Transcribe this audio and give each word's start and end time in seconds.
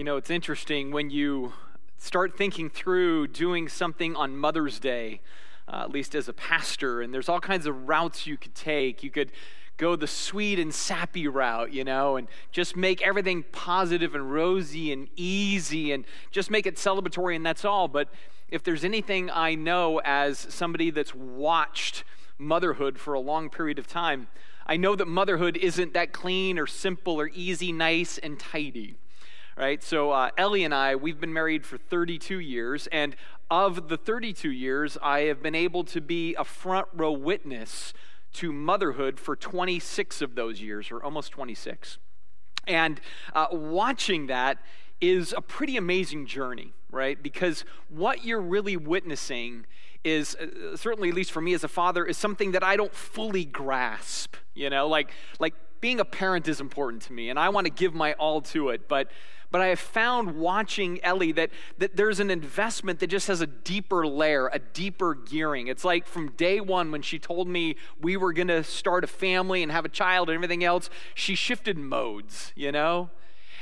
You 0.00 0.04
know, 0.04 0.16
it's 0.16 0.30
interesting 0.30 0.92
when 0.92 1.10
you 1.10 1.52
start 1.98 2.34
thinking 2.34 2.70
through 2.70 3.26
doing 3.26 3.68
something 3.68 4.16
on 4.16 4.34
Mother's 4.34 4.80
Day, 4.80 5.20
uh, 5.68 5.82
at 5.82 5.90
least 5.90 6.14
as 6.14 6.26
a 6.26 6.32
pastor, 6.32 7.02
and 7.02 7.12
there's 7.12 7.28
all 7.28 7.38
kinds 7.38 7.66
of 7.66 7.86
routes 7.86 8.26
you 8.26 8.38
could 8.38 8.54
take. 8.54 9.02
You 9.02 9.10
could 9.10 9.30
go 9.76 9.96
the 9.96 10.06
sweet 10.06 10.58
and 10.58 10.72
sappy 10.72 11.28
route, 11.28 11.74
you 11.74 11.84
know, 11.84 12.16
and 12.16 12.28
just 12.50 12.78
make 12.78 13.02
everything 13.02 13.44
positive 13.52 14.14
and 14.14 14.32
rosy 14.32 14.90
and 14.90 15.06
easy 15.16 15.92
and 15.92 16.06
just 16.30 16.50
make 16.50 16.66
it 16.66 16.76
celebratory 16.76 17.36
and 17.36 17.44
that's 17.44 17.66
all. 17.66 17.86
But 17.86 18.08
if 18.48 18.62
there's 18.62 18.84
anything 18.84 19.30
I 19.30 19.54
know 19.54 20.00
as 20.02 20.38
somebody 20.38 20.88
that's 20.88 21.14
watched 21.14 22.04
motherhood 22.38 22.98
for 22.98 23.12
a 23.12 23.20
long 23.20 23.50
period 23.50 23.78
of 23.78 23.86
time, 23.86 24.28
I 24.66 24.78
know 24.78 24.96
that 24.96 25.08
motherhood 25.08 25.58
isn't 25.58 25.92
that 25.92 26.14
clean 26.14 26.58
or 26.58 26.66
simple 26.66 27.20
or 27.20 27.28
easy, 27.34 27.70
nice, 27.70 28.16
and 28.16 28.40
tidy. 28.40 28.96
Right? 29.60 29.82
So, 29.82 30.10
uh, 30.10 30.30
Ellie 30.38 30.64
and 30.64 30.74
I, 30.74 30.96
we've 30.96 31.20
been 31.20 31.34
married 31.34 31.66
for 31.66 31.76
32 31.76 32.40
years, 32.40 32.86
and 32.90 33.14
of 33.50 33.88
the 33.90 33.98
32 33.98 34.50
years, 34.50 34.96
I 35.02 35.24
have 35.24 35.42
been 35.42 35.54
able 35.54 35.84
to 35.84 36.00
be 36.00 36.34
a 36.36 36.44
front 36.44 36.88
row 36.94 37.12
witness 37.12 37.92
to 38.34 38.54
motherhood 38.54 39.20
for 39.20 39.36
26 39.36 40.22
of 40.22 40.34
those 40.34 40.62
years, 40.62 40.90
or 40.90 41.04
almost 41.04 41.32
26. 41.32 41.98
And 42.66 43.02
uh, 43.34 43.48
watching 43.52 44.28
that 44.28 44.56
is 44.98 45.34
a 45.36 45.42
pretty 45.42 45.76
amazing 45.76 46.24
journey, 46.24 46.72
right? 46.90 47.22
Because 47.22 47.66
what 47.90 48.24
you're 48.24 48.40
really 48.40 48.78
witnessing 48.78 49.66
is 50.02 50.36
uh, 50.36 50.74
certainly 50.74 51.10
at 51.10 51.14
least 51.14 51.32
for 51.32 51.42
me 51.42 51.52
as 51.52 51.64
a 51.64 51.68
father 51.68 52.06
is 52.06 52.16
something 52.16 52.52
that 52.52 52.64
I 52.64 52.76
don't 52.76 52.94
fully 52.94 53.44
grasp, 53.44 54.36
you 54.54 54.70
know? 54.70 54.88
Like 54.88 55.10
like 55.38 55.52
being 55.80 56.00
a 56.00 56.04
parent 56.04 56.48
is 56.48 56.60
important 56.60 57.02
to 57.02 57.12
me 57.12 57.30
and 57.30 57.38
I 57.38 57.48
want 57.48 57.66
to 57.66 57.72
give 57.72 57.94
my 57.94 58.12
all 58.14 58.40
to 58.42 58.70
it, 58.70 58.88
but 58.88 59.10
but 59.50 59.60
I 59.60 59.66
have 59.68 59.80
found 59.80 60.36
watching 60.36 61.02
Ellie 61.02 61.32
that, 61.32 61.50
that 61.78 61.96
there's 61.96 62.20
an 62.20 62.30
investment 62.30 63.00
that 63.00 63.08
just 63.08 63.26
has 63.26 63.40
a 63.40 63.48
deeper 63.48 64.06
layer, 64.06 64.48
a 64.52 64.60
deeper 64.60 65.14
gearing. 65.14 65.66
It's 65.66 65.84
like 65.84 66.06
from 66.06 66.30
day 66.32 66.60
one 66.60 66.92
when 66.92 67.02
she 67.02 67.18
told 67.18 67.48
me 67.48 67.74
we 68.00 68.16
were 68.16 68.32
going 68.32 68.48
to 68.48 68.62
start 68.62 69.02
a 69.02 69.08
family 69.08 69.62
and 69.62 69.72
have 69.72 69.84
a 69.84 69.88
child 69.88 70.28
and 70.28 70.36
everything 70.36 70.62
else, 70.62 70.88
she 71.14 71.34
shifted 71.34 71.76
modes, 71.76 72.52
you 72.54 72.70
know? 72.70 73.10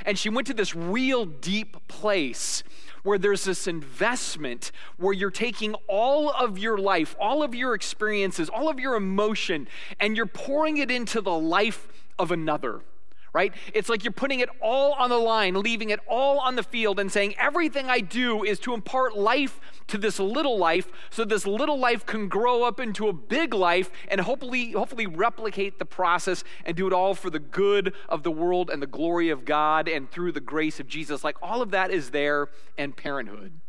And 0.05 0.17
she 0.17 0.29
went 0.29 0.47
to 0.47 0.53
this 0.53 0.75
real 0.75 1.25
deep 1.25 1.75
place 1.87 2.63
where 3.03 3.17
there's 3.17 3.45
this 3.45 3.65
investment 3.65 4.71
where 4.97 5.13
you're 5.13 5.31
taking 5.31 5.73
all 5.87 6.29
of 6.29 6.59
your 6.59 6.77
life, 6.77 7.15
all 7.19 7.41
of 7.41 7.55
your 7.55 7.73
experiences, 7.73 8.49
all 8.49 8.69
of 8.69 8.79
your 8.79 8.95
emotion, 8.95 9.67
and 9.99 10.15
you're 10.15 10.25
pouring 10.25 10.77
it 10.77 10.91
into 10.91 11.19
the 11.19 11.33
life 11.33 11.87
of 12.19 12.31
another 12.31 12.81
right? 13.33 13.53
It's 13.73 13.89
like 13.89 14.03
you're 14.03 14.11
putting 14.11 14.39
it 14.39 14.49
all 14.61 14.93
on 14.93 15.09
the 15.09 15.17
line, 15.17 15.53
leaving 15.55 15.89
it 15.89 15.99
all 16.07 16.39
on 16.39 16.55
the 16.55 16.63
field, 16.63 16.99
and 16.99 17.11
saying, 17.11 17.35
everything 17.37 17.89
I 17.89 17.99
do 17.99 18.43
is 18.43 18.59
to 18.61 18.73
impart 18.73 19.17
life 19.17 19.59
to 19.87 19.97
this 19.97 20.19
little 20.19 20.57
life 20.57 20.87
so 21.09 21.25
this 21.25 21.45
little 21.45 21.77
life 21.77 22.05
can 22.05 22.27
grow 22.27 22.63
up 22.63 22.79
into 22.79 23.07
a 23.07 23.13
big 23.13 23.53
life 23.53 23.91
and 24.07 24.21
hopefully, 24.21 24.71
hopefully 24.71 25.07
replicate 25.07 25.79
the 25.79 25.85
process 25.85 26.43
and 26.65 26.75
do 26.75 26.87
it 26.87 26.93
all 26.93 27.13
for 27.13 27.29
the 27.29 27.39
good 27.39 27.93
of 28.07 28.23
the 28.23 28.31
world 28.31 28.69
and 28.69 28.81
the 28.81 28.87
glory 28.87 29.29
of 29.29 29.45
God 29.45 29.87
and 29.87 30.09
through 30.09 30.31
the 30.31 30.39
grace 30.39 30.79
of 30.79 30.87
Jesus. 30.87 31.23
Like 31.23 31.37
all 31.41 31.61
of 31.61 31.71
that 31.71 31.91
is 31.91 32.11
there 32.11 32.49
and 32.77 32.95
parenthood. 32.95 33.59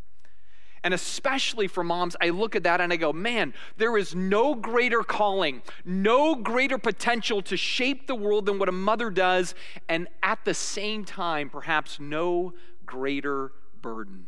And 0.83 0.93
especially 0.93 1.67
for 1.67 1.83
moms, 1.83 2.15
I 2.19 2.29
look 2.29 2.55
at 2.55 2.63
that 2.63 2.81
and 2.81 2.91
I 2.91 2.95
go, 2.95 3.13
man, 3.13 3.53
there 3.77 3.97
is 3.97 4.15
no 4.15 4.55
greater 4.55 5.03
calling, 5.03 5.61
no 5.85 6.33
greater 6.35 6.79
potential 6.79 7.41
to 7.43 7.55
shape 7.55 8.07
the 8.07 8.15
world 8.15 8.47
than 8.47 8.57
what 8.57 8.67
a 8.67 8.71
mother 8.71 9.11
does, 9.11 9.53
and 9.87 10.07
at 10.23 10.43
the 10.43 10.55
same 10.55 11.05
time, 11.05 11.49
perhaps 11.49 11.99
no 11.99 12.53
greater 12.85 13.51
burden. 13.81 14.25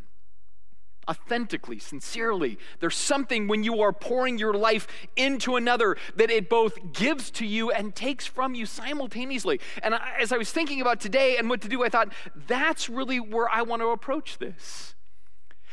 Authentically, 1.09 1.79
sincerely, 1.79 2.57
there's 2.79 2.95
something 2.95 3.47
when 3.47 3.63
you 3.63 3.81
are 3.81 3.91
pouring 3.91 4.37
your 4.37 4.53
life 4.53 4.87
into 5.17 5.57
another 5.57 5.97
that 6.15 6.31
it 6.31 6.49
both 6.49 6.93
gives 6.93 7.29
to 7.31 7.45
you 7.45 7.71
and 7.71 7.93
takes 7.93 8.25
from 8.25 8.55
you 8.55 8.65
simultaneously. 8.65 9.59
And 9.81 9.95
as 10.17 10.31
I 10.31 10.37
was 10.37 10.51
thinking 10.51 10.79
about 10.79 11.01
today 11.01 11.35
and 11.37 11.49
what 11.49 11.61
to 11.61 11.67
do, 11.67 11.83
I 11.83 11.89
thought, 11.89 12.13
that's 12.47 12.89
really 12.89 13.19
where 13.19 13.49
I 13.49 13.63
want 13.63 13.81
to 13.81 13.87
approach 13.87 14.37
this. 14.37 14.92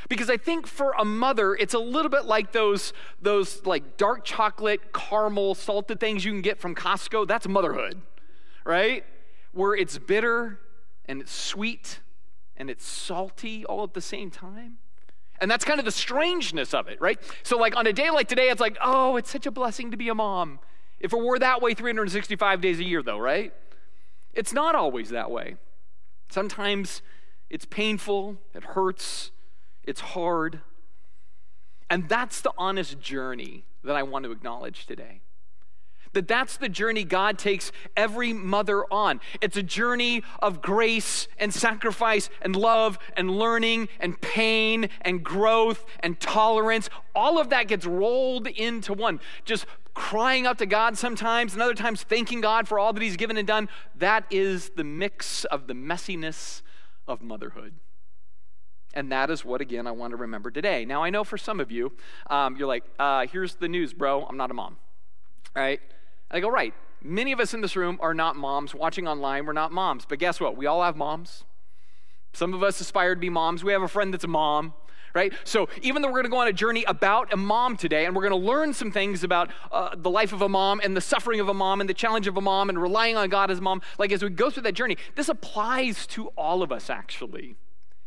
Because 0.09 0.31
I 0.31 0.37
think 0.37 0.67
for 0.67 0.93
a 0.99 1.05
mother, 1.05 1.55
it's 1.55 1.75
a 1.75 1.79
little 1.79 2.11
bit 2.11 2.25
like 2.25 2.53
those, 2.53 2.93
those 3.21 3.65
like 3.67 3.97
dark 3.97 4.25
chocolate, 4.25 4.93
caramel, 4.93 5.55
salted 5.55 6.01
things 6.01 6.25
you 6.25 6.33
can 6.33 6.43
get 6.43 6.59
from 6.59 6.75
Costco. 6.75 7.27
That's 7.29 7.47
motherhood, 7.47 8.01
right? 8.65 9.05
Where 9.53 9.75
it's 9.75 9.99
bitter 9.99 10.61
and 11.07 11.21
it's 11.21 11.33
sweet 11.33 12.01
and 12.57 12.71
it's 12.71 12.85
salty 12.85 13.65
all 13.65 13.85
at 13.85 13.95
the 13.95 14.01
same 14.01 14.31
time. 14.31 14.79
And 15.41 15.51
that's 15.51 15.65
kind 15.65 15.79
of 15.79 15.87
the 15.87 15.93
strangeness 15.93 16.75
of 16.75 16.89
it, 16.89 17.01
right? 17.01 17.19
So, 17.43 17.57
like 17.57 17.75
on 17.75 17.87
a 17.87 17.93
day 17.93 18.11
like 18.11 18.29
today, 18.29 18.51
it's 18.51 18.61
like, 18.61 18.77
oh, 18.83 19.17
it's 19.17 19.31
such 19.31 19.47
a 19.47 19.51
blessing 19.51 19.91
to 19.91 19.97
be 19.97 20.09
a 20.09 20.15
mom. 20.15 20.61
If 20.99 21.15
it 21.15 21.19
were 21.19 21.39
that 21.39 21.63
way 21.63 21.73
365 21.73 22.61
days 22.61 22.79
a 22.79 22.85
year, 22.85 23.03
though, 23.03 23.19
right? 23.19 23.55
It's 24.35 24.53
not 24.53 24.75
always 24.75 25.09
that 25.11 25.31
way. 25.31 25.57
Sometimes 26.29 27.01
it's 27.49 27.65
painful, 27.65 28.37
it 28.55 28.63
hurts, 28.63 29.31
it's 29.85 30.01
hard. 30.01 30.61
And 31.89 32.09
that's 32.09 32.41
the 32.41 32.53
honest 32.57 33.01
journey 33.01 33.65
that 33.83 33.97
I 33.97 34.03
want 34.03 34.25
to 34.25 34.33
acknowledge 34.33 34.87
today. 34.87 35.21
That 36.13 36.27
that's 36.27 36.57
the 36.57 36.69
journey 36.69 37.05
God 37.05 37.39
takes 37.39 37.71
every 37.97 38.33
mother 38.33 38.85
on. 38.93 39.21
It's 39.41 39.57
a 39.57 39.63
journey 39.63 40.25
of 40.41 40.61
grace 40.61 41.29
and 41.39 41.55
sacrifice 41.55 42.31
and 42.43 42.57
love 42.57 42.99
and 43.17 43.31
learning 43.31 43.89
and 44.01 44.21
pain 44.21 44.89
and 45.03 45.23
growth 45.23 45.85
and 46.01 46.19
tolerance. 46.19 46.91
All 47.15 47.39
of 47.39 47.51
that 47.51 47.69
gets 47.69 47.87
rolled 47.87 48.49
into 48.49 48.93
one. 48.93 49.21
Just 49.45 49.67
crying 49.95 50.47
out 50.47 50.59
to 50.59 50.67
God 50.67 50.99
sometimes 50.99 51.53
and 51.53 51.63
other 51.63 51.75
times 51.75 52.03
thanking 52.03 52.41
God 52.41 52.67
for 52.67 52.79
all 52.79 52.93
that 52.93 53.03
He's 53.03 53.17
given 53.17 53.37
and 53.37 53.47
done. 53.47 53.69
That 53.97 54.25
is 54.31 54.71
the 54.71 54.85
mix 54.85 55.45
of 55.45 55.69
the 55.69 55.75
messiness 55.75 56.63
of 57.07 57.23
motherhood. 57.23 57.75
And 58.95 59.13
that 59.13 59.31
is 59.31 59.45
what, 59.45 59.61
again, 59.61 59.87
I 59.87 59.93
want 59.93 60.11
to 60.13 60.17
remember 60.17 60.51
today. 60.51 60.85
Now, 60.85 61.03
I 61.03 61.11
know 61.11 61.23
for 61.23 61.39
some 61.39 61.61
of 61.61 61.71
you, 61.71 61.93
um, 62.29 62.57
you're 62.57 62.67
like, 62.67 62.85
uh, 62.99 63.27
here's 63.27 63.55
the 63.55 63.69
news, 63.69 63.93
bro. 63.93 64.25
I'm 64.25 64.37
not 64.37 64.51
a 64.51 64.55
mom. 64.55 64.77
All 65.55 65.63
right? 65.63 65.81
And 66.31 66.37
I 66.37 66.41
go, 66.41 66.51
right. 66.51 66.75
Many 67.03 67.33
of 67.33 67.41
us 67.41 67.55
in 67.55 67.61
this 67.61 67.77
room 67.77 67.99
are 68.03 68.13
not 68.13 68.37
moms. 68.37 68.75
Watching 68.75 69.09
online, 69.09 69.47
we're 69.47 69.53
not 69.53 69.73
moms. 69.73 70.05
But 70.07 70.19
guess 70.19 70.41
what? 70.41 70.57
We 70.57 70.67
all 70.67 70.83
have 70.83 70.97
moms. 70.97 71.45
Some 72.33 72.53
of 72.53 72.63
us 72.63 72.81
aspire 72.81 73.15
to 73.15 73.21
be 73.21 73.31
moms. 73.31 73.65
We 73.65 73.73
have 73.73 73.83
a 73.83 73.89
friend 73.89 74.13
that's 74.13 74.25
a 74.25 74.29
mom, 74.29 74.75
right? 75.15 75.33
So 75.45 75.69
even 75.83 76.03
though 76.03 76.09
we're 76.09 76.23
going 76.23 76.25
to 76.25 76.31
go 76.31 76.39
on 76.39 76.49
a 76.49 76.53
journey 76.53 76.85
about 76.85 77.33
a 77.33 77.37
mom 77.37 77.77
today, 77.77 78.05
and 78.05 78.15
we're 78.15 78.29
going 78.29 78.39
to 78.39 78.47
learn 78.47 78.75
some 78.75 78.93
things 78.93 79.25
about 79.25 79.51
uh, 79.73 79.95
the 79.97 80.11
life 80.11 80.33
of 80.33 80.43
a 80.43 80.49
mom 80.49 80.81
and 80.85 80.97
the 80.97 81.01
suffering 81.01 81.41
of 81.41 81.49
a 81.49 81.55
mom 81.55 81.81
and 81.81 81.89
the 81.89 81.95
challenge 81.95 82.27
of 82.27 82.37
a 82.37 82.41
mom 82.41 82.69
and 82.69 82.81
relying 82.81 83.17
on 83.17 83.29
God 83.31 83.51
as 83.51 83.59
a 83.59 83.63
mom, 83.63 83.83
like 83.99 84.13
as 84.13 84.23
we 84.23 84.29
go 84.29 84.51
through 84.51 84.65
that 84.65 84.75
journey, 84.75 84.97
this 85.15 85.29
applies 85.29 86.07
to 86.09 86.29
all 86.37 86.63
of 86.63 86.71
us 86.71 86.91
actually 86.91 87.57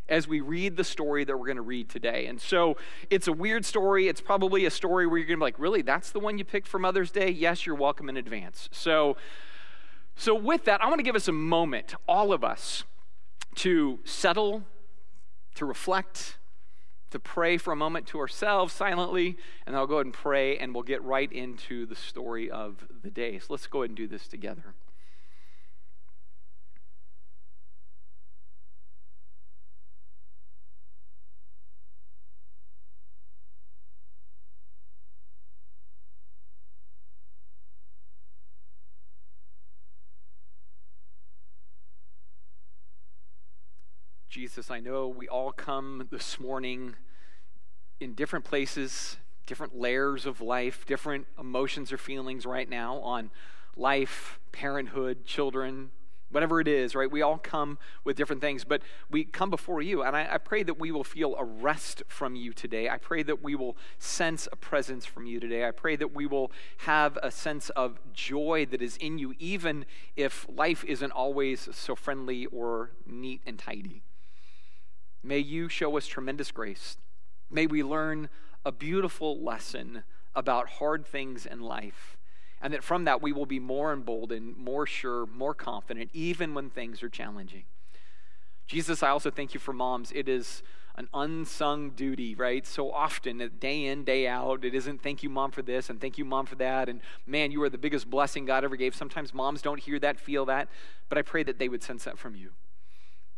as 0.09 0.27
we 0.27 0.41
read 0.41 0.75
the 0.75 0.83
story 0.83 1.23
that 1.23 1.37
we're 1.37 1.45
going 1.45 1.55
to 1.55 1.61
read 1.61 1.89
today. 1.89 2.25
And 2.25 2.39
so 2.39 2.77
it's 3.09 3.27
a 3.27 3.33
weird 3.33 3.65
story. 3.65 4.07
It's 4.07 4.21
probably 4.21 4.65
a 4.65 4.71
story 4.71 5.07
where 5.07 5.17
you're 5.17 5.27
going 5.27 5.39
to 5.39 5.41
be 5.41 5.45
like, 5.45 5.59
really, 5.59 5.81
that's 5.81 6.11
the 6.11 6.19
one 6.19 6.37
you 6.37 6.43
picked 6.43 6.67
for 6.67 6.79
Mother's 6.79 7.11
Day? 7.11 7.29
Yes, 7.29 7.65
you're 7.65 7.75
welcome 7.75 8.09
in 8.09 8.17
advance. 8.17 8.69
So, 8.71 9.15
so 10.15 10.35
with 10.35 10.65
that, 10.65 10.83
I 10.83 10.87
want 10.87 10.99
to 10.99 11.03
give 11.03 11.15
us 11.15 11.27
a 11.27 11.33
moment, 11.33 11.95
all 12.07 12.33
of 12.33 12.43
us, 12.43 12.83
to 13.55 13.99
settle, 14.03 14.63
to 15.55 15.65
reflect, 15.65 16.37
to 17.11 17.19
pray 17.19 17.57
for 17.57 17.71
a 17.71 17.75
moment 17.75 18.07
to 18.07 18.19
ourselves 18.19 18.73
silently, 18.73 19.37
and 19.65 19.75
I'll 19.75 19.87
go 19.87 19.95
ahead 19.95 20.07
and 20.07 20.13
pray, 20.13 20.57
and 20.57 20.73
we'll 20.73 20.83
get 20.83 21.01
right 21.03 21.31
into 21.31 21.85
the 21.85 21.95
story 21.95 22.49
of 22.49 22.87
the 23.03 23.11
day. 23.11 23.39
So 23.39 23.47
let's 23.49 23.67
go 23.67 23.81
ahead 23.81 23.91
and 23.91 23.97
do 23.97 24.07
this 24.07 24.27
together. 24.27 24.73
Jesus, 44.43 44.69
I 44.69 44.81
know 44.81 45.07
we 45.07 45.29
all 45.29 45.53
come 45.53 46.09
this 46.11 46.37
morning 46.37 46.97
in 48.01 48.13
different 48.13 48.43
places, 48.43 49.15
different 49.45 49.79
layers 49.79 50.25
of 50.25 50.41
life, 50.41 50.85
different 50.85 51.27
emotions 51.39 51.93
or 51.93 51.97
feelings 51.97 52.45
right 52.45 52.69
now 52.69 52.97
on 52.97 53.31
life, 53.77 54.41
parenthood, 54.51 55.23
children, 55.23 55.91
whatever 56.29 56.59
it 56.59 56.67
is, 56.67 56.93
right? 56.93 57.09
We 57.09 57.21
all 57.21 57.37
come 57.37 57.77
with 58.03 58.17
different 58.17 58.41
things, 58.41 58.65
but 58.65 58.81
we 59.09 59.23
come 59.23 59.49
before 59.49 59.81
you. 59.81 60.03
And 60.03 60.13
I, 60.13 60.33
I, 60.33 60.37
pray 60.39 60.61
that 60.63 60.77
we 60.77 60.91
will 60.91 61.05
feel 61.05 61.37
a 61.37 61.45
rest 61.45 62.03
from 62.09 62.35
you 62.35 62.51
today. 62.51 62.89
I 62.89 62.97
pray 62.97 63.23
that 63.23 63.41
we 63.41 63.55
will 63.55 63.77
sense 63.97 64.49
a 64.51 64.57
presence 64.57 65.05
from 65.05 65.25
you 65.25 65.39
today. 65.39 65.65
I 65.65 65.71
pray 65.71 65.95
that 65.95 66.13
we 66.13 66.25
will 66.25 66.51
have 66.79 67.17
a 67.23 67.31
sense 67.31 67.69
of 67.69 67.97
joy 68.11 68.67
that 68.71 68.81
is 68.81 68.97
in 68.97 69.17
you, 69.19 69.35
even 69.39 69.85
if 70.17 70.45
life 70.53 70.83
isn't 70.83 71.11
always 71.11 71.69
so 71.71 71.95
friendly 71.95 72.45
or 72.47 72.91
neat 73.07 73.39
and 73.45 73.57
tidy. 73.57 74.03
May 75.23 75.39
you 75.39 75.69
show 75.69 75.95
us 75.97 76.05
tremendous 76.05 76.51
grace. 76.51 76.97
May 77.49 77.65
we 77.65 77.81
learn 77.83 78.29
a 78.65 78.71
beautiful 78.71 79.41
lesson 79.41 80.03
about 80.35 80.67
hard 80.67 81.05
things 81.05 81.45
in 81.45 81.61
life. 81.61 82.17
And 82.61 82.73
that 82.73 82.83
from 82.83 83.05
that 83.05 83.21
we 83.21 83.31
will 83.31 83.45
be 83.45 83.59
more 83.59 83.91
emboldened, 83.91 84.57
more 84.57 84.85
sure, 84.85 85.25
more 85.25 85.53
confident, 85.53 86.09
even 86.13 86.53
when 86.53 86.69
things 86.69 87.03
are 87.03 87.09
challenging. 87.09 87.63
Jesus, 88.67 89.03
I 89.03 89.09
also 89.09 89.29
thank 89.29 89.53
you 89.53 89.59
for 89.59 89.73
moms. 89.73 90.11
It 90.15 90.29
is 90.29 90.63
an 90.95 91.09
unsung 91.13 91.89
duty, 91.91 92.35
right? 92.35 92.65
So 92.65 92.91
often, 92.91 93.51
day 93.59 93.85
in, 93.85 94.03
day 94.03 94.27
out, 94.27 94.63
it 94.63 94.75
isn't 94.75 95.01
thank 95.01 95.23
you, 95.23 95.29
mom, 95.29 95.51
for 95.51 95.61
this 95.61 95.89
and 95.89 95.99
thank 95.99 96.17
you, 96.17 96.23
mom, 96.23 96.45
for 96.45 96.55
that. 96.55 96.87
And 96.87 97.01
man, 97.25 97.51
you 97.51 97.61
are 97.63 97.69
the 97.69 97.77
biggest 97.77 98.09
blessing 98.09 98.45
God 98.45 98.63
ever 98.63 98.75
gave. 98.75 98.95
Sometimes 98.95 99.33
moms 99.33 99.61
don't 99.61 99.79
hear 99.79 99.99
that, 99.99 100.19
feel 100.19 100.45
that, 100.45 100.69
but 101.09 101.17
I 101.17 101.21
pray 101.21 101.43
that 101.43 101.59
they 101.59 101.67
would 101.67 101.83
sense 101.83 102.03
that 102.05 102.17
from 102.17 102.35
you. 102.35 102.51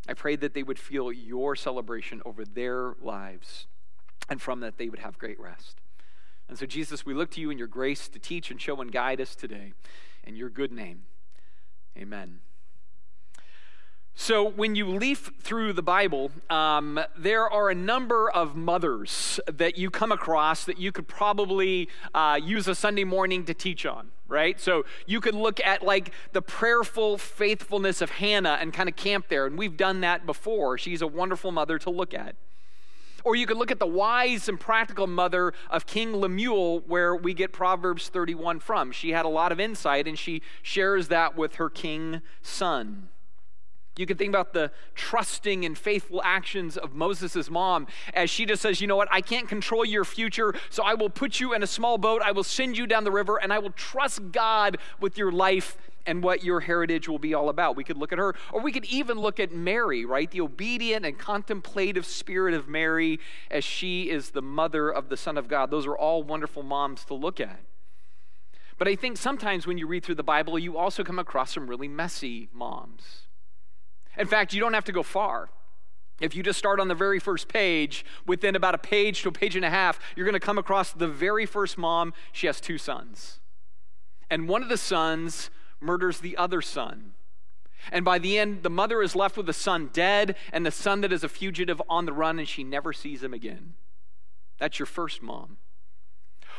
I 0.08 0.14
pray 0.14 0.36
that 0.36 0.54
they 0.54 0.64
would 0.64 0.80
feel 0.80 1.12
your 1.12 1.56
celebration 1.56 2.22
over 2.26 2.46
their 2.46 2.94
lives, 3.02 3.68
and 4.30 4.42
from 4.42 4.60
that, 4.60 4.78
they 4.78 4.90
would 4.90 5.00
have 5.00 5.18
great 5.18 5.40
rest. 5.40 5.82
And 6.48 6.58
so, 6.58 6.66
Jesus, 6.66 7.06
we 7.06 7.14
look 7.14 7.32
to 7.32 7.42
you 7.42 7.50
in 7.50 7.58
your 7.58 7.68
grace 7.68 8.08
to 8.10 8.20
teach 8.20 8.52
and 8.52 8.62
show 8.62 8.80
and 8.82 8.92
guide 8.92 9.20
us 9.20 9.36
today. 9.36 9.74
In 10.24 10.36
your 10.36 10.50
good 10.50 10.72
name, 10.72 11.04
amen. 11.98 12.40
So, 14.18 14.50
when 14.50 14.76
you 14.76 14.88
leaf 14.88 15.32
through 15.42 15.74
the 15.74 15.84
Bible, 15.84 16.32
um, 16.50 17.02
there 17.18 17.50
are 17.50 17.70
a 17.70 17.76
number 17.76 18.32
of 18.32 18.56
mothers 18.56 19.42
that 19.46 19.78
you 19.78 19.90
come 19.90 20.10
across 20.10 20.64
that 20.64 20.80
you 20.80 20.94
could 20.94 21.10
probably 21.10 21.90
uh, 22.14 22.40
use 22.42 22.70
a 22.70 22.76
Sunday 22.76 23.04
morning 23.04 23.44
to 23.44 23.54
teach 23.54 23.86
on, 23.86 24.12
right? 24.30 24.58
So, 24.58 24.86
you 25.06 25.20
could 25.20 25.36
look 25.36 25.60
at 25.60 25.84
like 25.84 26.12
the 26.32 26.42
prayerful 26.42 27.18
faithfulness 27.18 28.02
of 28.02 28.10
Hannah 28.12 28.58
and 28.62 28.74
kind 28.74 28.88
of 28.88 28.96
camp 28.96 29.28
there. 29.28 29.46
And 29.46 29.58
we've 29.58 29.76
done 29.76 30.00
that 30.00 30.26
before. 30.26 30.78
She's 30.78 31.02
a 31.02 31.08
wonderful 31.08 31.52
mother 31.52 31.78
to 31.80 31.90
look 31.90 32.14
at. 32.14 32.36
Or 33.26 33.36
you 33.36 33.46
could 33.46 33.58
look 33.58 33.72
at 33.72 33.80
the 33.80 33.88
wise 33.88 34.48
and 34.48 34.58
practical 34.58 35.08
mother 35.08 35.52
of 35.70 35.86
King 35.86 36.16
Lemuel, 36.16 36.82
where 36.88 37.14
we 37.16 37.34
get 37.34 37.52
Proverbs 37.52 38.08
31 38.08 38.62
from. 38.62 38.94
She 38.94 39.12
had 39.12 39.26
a 39.26 39.30
lot 39.30 39.52
of 39.52 39.60
insight 39.60 40.08
and 40.08 40.18
she 40.18 40.42
shares 40.62 41.10
that 41.10 41.36
with 41.36 41.56
her 41.56 41.70
king 41.70 42.22
son. 42.42 43.10
You 43.98 44.06
can 44.06 44.18
think 44.18 44.30
about 44.30 44.52
the 44.52 44.72
trusting 44.94 45.64
and 45.64 45.78
faithful 45.78 46.22
actions 46.24 46.76
of 46.76 46.94
Moses' 46.94 47.50
mom 47.50 47.88
as 48.14 48.30
she 48.30 48.46
just 48.46 48.62
says, 48.62 48.82
You 48.82 48.88
know 48.88 48.98
what? 48.98 49.08
I 49.10 49.22
can't 49.22 49.48
control 49.48 49.86
your 49.86 50.04
future, 50.04 50.54
so 50.70 50.84
I 50.84 50.96
will 50.96 51.10
put 51.10 51.40
you 51.40 51.54
in 51.54 51.64
a 51.64 51.68
small 51.68 51.98
boat. 51.98 52.22
I 52.22 52.32
will 52.32 52.44
send 52.44 52.78
you 52.78 52.88
down 52.88 53.06
the 53.06 53.12
river, 53.12 53.38
and 53.38 53.54
I 53.54 53.60
will 53.60 53.72
trust 53.72 54.34
God 54.34 54.78
with 55.00 55.18
your 55.18 55.32
life 55.32 55.78
and 56.06 56.22
what 56.22 56.44
your 56.44 56.60
heritage 56.60 57.08
will 57.08 57.20
be 57.20 57.34
all 57.34 57.48
about. 57.48 57.78
We 57.78 57.86
could 57.86 57.98
look 57.98 58.12
at 58.12 58.20
her, 58.20 58.36
or 58.52 58.62
we 58.62 58.74
could 58.74 58.86
even 58.86 59.18
look 59.18 59.40
at 59.40 59.54
Mary, 59.54 60.04
right? 60.04 60.30
The 60.30 60.42
obedient 60.42 61.06
and 61.06 61.18
contemplative 61.18 62.06
spirit 62.06 62.54
of 62.54 62.68
Mary 62.68 63.20
as 63.50 63.64
she 63.64 64.10
is 64.10 64.32
the 64.32 64.42
mother 64.42 64.90
of 64.90 65.08
the 65.08 65.18
Son 65.18 65.38
of 65.38 65.48
God. 65.48 65.72
Those 65.72 65.88
are 65.88 65.98
all 65.98 66.22
wonderful 66.22 66.64
moms 66.64 67.06
to 67.06 67.14
look 67.14 67.40
at. 67.40 67.62
But 68.78 68.90
I 68.90 68.96
think 68.96 69.16
sometimes 69.16 69.66
when 69.66 69.78
you 69.78 69.88
read 69.88 70.04
through 70.04 70.16
the 70.16 70.24
Bible, 70.24 70.60
you 70.60 70.78
also 70.78 71.02
come 71.02 71.18
across 71.18 71.54
some 71.54 71.68
really 71.68 71.88
messy 71.88 72.50
moms 72.54 73.25
in 74.18 74.28
fact, 74.28 74.54
you 74.54 74.60
don't 74.60 74.74
have 74.74 74.86
to 74.86 74.92
go 74.92 75.04
far. 75.04 75.50
If 76.20 76.36
you 76.36 76.44
just 76.44 76.60
start 76.60 76.80
on 76.80 76.88
the 76.88 76.96
very 76.96 77.20
first 77.20 77.50
page, 77.50 78.06
within 78.26 78.56
about 78.56 78.76
a 78.76 78.78
page 78.78 79.22
to 79.24 79.30
a 79.30 79.34
page 79.34 79.56
and 79.56 79.66
a 79.66 79.70
half, 79.70 80.00
you're 80.16 80.26
going 80.26 80.34
to 80.34 80.40
come 80.40 80.58
across 80.58 80.94
the 80.94 81.08
very 81.08 81.46
first 81.46 81.78
mom. 81.78 82.14
She 82.32 82.48
has 82.48 82.62
two 82.62 82.78
sons. 82.78 83.40
And 84.30 84.48
one 84.48 84.64
of 84.64 84.70
the 84.70 84.78
sons 84.78 85.50
murders 85.82 86.20
the 86.20 86.38
other 86.38 86.62
son. 86.62 87.14
And 87.92 88.06
by 88.06 88.18
the 88.18 88.40
end, 88.40 88.64
the 88.64 88.70
mother 88.70 89.02
is 89.02 89.16
left 89.16 89.38
with 89.38 89.46
the 89.46 89.54
son 89.54 89.90
dead 89.92 90.36
and 90.52 90.66
the 90.66 90.72
son 90.72 91.02
that 91.02 91.14
is 91.14 91.24
a 91.24 91.30
fugitive 91.30 91.82
on 91.90 92.06
the 92.06 92.14
run, 92.14 92.40
and 92.40 92.48
she 92.48 92.64
never 92.64 92.94
sees 92.94 93.22
him 93.22 93.34
again. 93.34 93.74
That's 94.58 94.80
your 94.80 94.86
first 94.86 95.22
mom. 95.22 95.58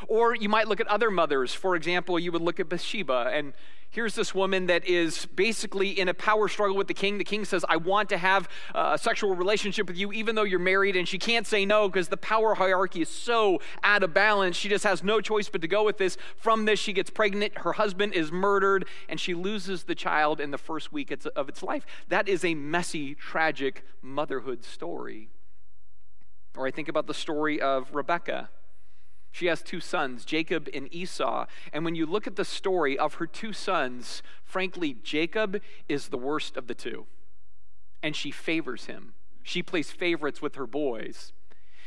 Or 0.08 0.34
you 0.34 0.48
might 0.48 0.68
look 0.68 0.80
at 0.80 0.86
other 0.88 1.10
mothers. 1.10 1.52
For 1.52 1.76
example, 1.76 2.18
you 2.18 2.32
would 2.32 2.42
look 2.42 2.60
at 2.60 2.68
Bathsheba, 2.68 3.30
and 3.32 3.52
here's 3.90 4.14
this 4.14 4.34
woman 4.34 4.66
that 4.66 4.86
is 4.86 5.26
basically 5.26 5.98
in 5.98 6.08
a 6.08 6.14
power 6.14 6.48
struggle 6.48 6.76
with 6.76 6.86
the 6.86 6.94
king. 6.94 7.18
The 7.18 7.24
king 7.24 7.44
says, 7.44 7.64
I 7.68 7.76
want 7.76 8.08
to 8.10 8.18
have 8.18 8.48
uh, 8.74 8.92
a 8.94 8.98
sexual 8.98 9.34
relationship 9.34 9.88
with 9.88 9.96
you, 9.96 10.12
even 10.12 10.34
though 10.34 10.42
you're 10.42 10.58
married. 10.58 10.96
And 10.96 11.08
she 11.08 11.18
can't 11.18 11.46
say 11.46 11.64
no 11.64 11.88
because 11.88 12.08
the 12.08 12.16
power 12.16 12.54
hierarchy 12.54 13.00
is 13.02 13.08
so 13.08 13.60
out 13.82 14.02
of 14.02 14.12
balance. 14.12 14.56
She 14.56 14.68
just 14.68 14.84
has 14.84 15.02
no 15.02 15.20
choice 15.20 15.48
but 15.48 15.62
to 15.62 15.68
go 15.68 15.84
with 15.84 15.98
this. 15.98 16.16
From 16.36 16.66
this, 16.66 16.78
she 16.78 16.92
gets 16.92 17.10
pregnant. 17.10 17.58
Her 17.58 17.72
husband 17.72 18.12
is 18.12 18.30
murdered, 18.30 18.86
and 19.08 19.18
she 19.18 19.34
loses 19.34 19.84
the 19.84 19.94
child 19.94 20.40
in 20.40 20.50
the 20.50 20.58
first 20.58 20.92
week 20.92 21.10
of 21.34 21.48
its 21.48 21.62
life. 21.62 21.86
That 22.08 22.28
is 22.28 22.44
a 22.44 22.54
messy, 22.54 23.14
tragic 23.14 23.84
motherhood 24.02 24.64
story. 24.64 25.30
Or 26.56 26.66
I 26.66 26.70
think 26.70 26.88
about 26.88 27.06
the 27.06 27.14
story 27.14 27.60
of 27.60 27.94
Rebecca 27.94 28.50
she 29.36 29.46
has 29.48 29.60
two 29.60 29.80
sons, 29.80 30.24
Jacob 30.24 30.66
and 30.72 30.88
Esau. 30.90 31.44
And 31.70 31.84
when 31.84 31.94
you 31.94 32.06
look 32.06 32.26
at 32.26 32.36
the 32.36 32.44
story 32.44 32.98
of 32.98 33.14
her 33.16 33.26
two 33.26 33.52
sons, 33.52 34.22
frankly, 34.42 34.96
Jacob 35.02 35.60
is 35.90 36.08
the 36.08 36.16
worst 36.16 36.56
of 36.56 36.68
the 36.68 36.74
two. 36.74 37.04
And 38.02 38.16
she 38.16 38.30
favors 38.30 38.86
him. 38.86 39.12
She 39.42 39.62
plays 39.62 39.90
favorites 39.90 40.40
with 40.40 40.54
her 40.54 40.66
boys. 40.66 41.34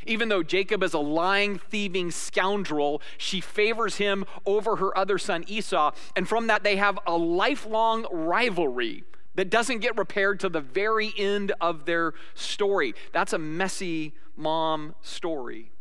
Even 0.06 0.28
though 0.28 0.44
Jacob 0.44 0.84
is 0.84 0.94
a 0.94 1.00
lying, 1.00 1.58
thieving 1.58 2.12
scoundrel, 2.12 3.02
she 3.18 3.40
favors 3.40 3.96
him 3.96 4.26
over 4.46 4.76
her 4.76 4.96
other 4.96 5.18
son 5.18 5.44
Esau. 5.48 5.90
And 6.14 6.28
from 6.28 6.46
that, 6.46 6.62
they 6.62 6.76
have 6.76 7.00
a 7.04 7.16
lifelong 7.16 8.06
rivalry 8.12 9.02
that 9.34 9.50
doesn't 9.50 9.80
get 9.80 9.98
repaired 9.98 10.38
to 10.38 10.48
the 10.48 10.60
very 10.60 11.12
end 11.18 11.50
of 11.60 11.84
their 11.84 12.14
story. 12.34 12.94
That's 13.12 13.32
a 13.32 13.38
messy 13.38 14.14
mom 14.36 14.94
story. 15.02 15.72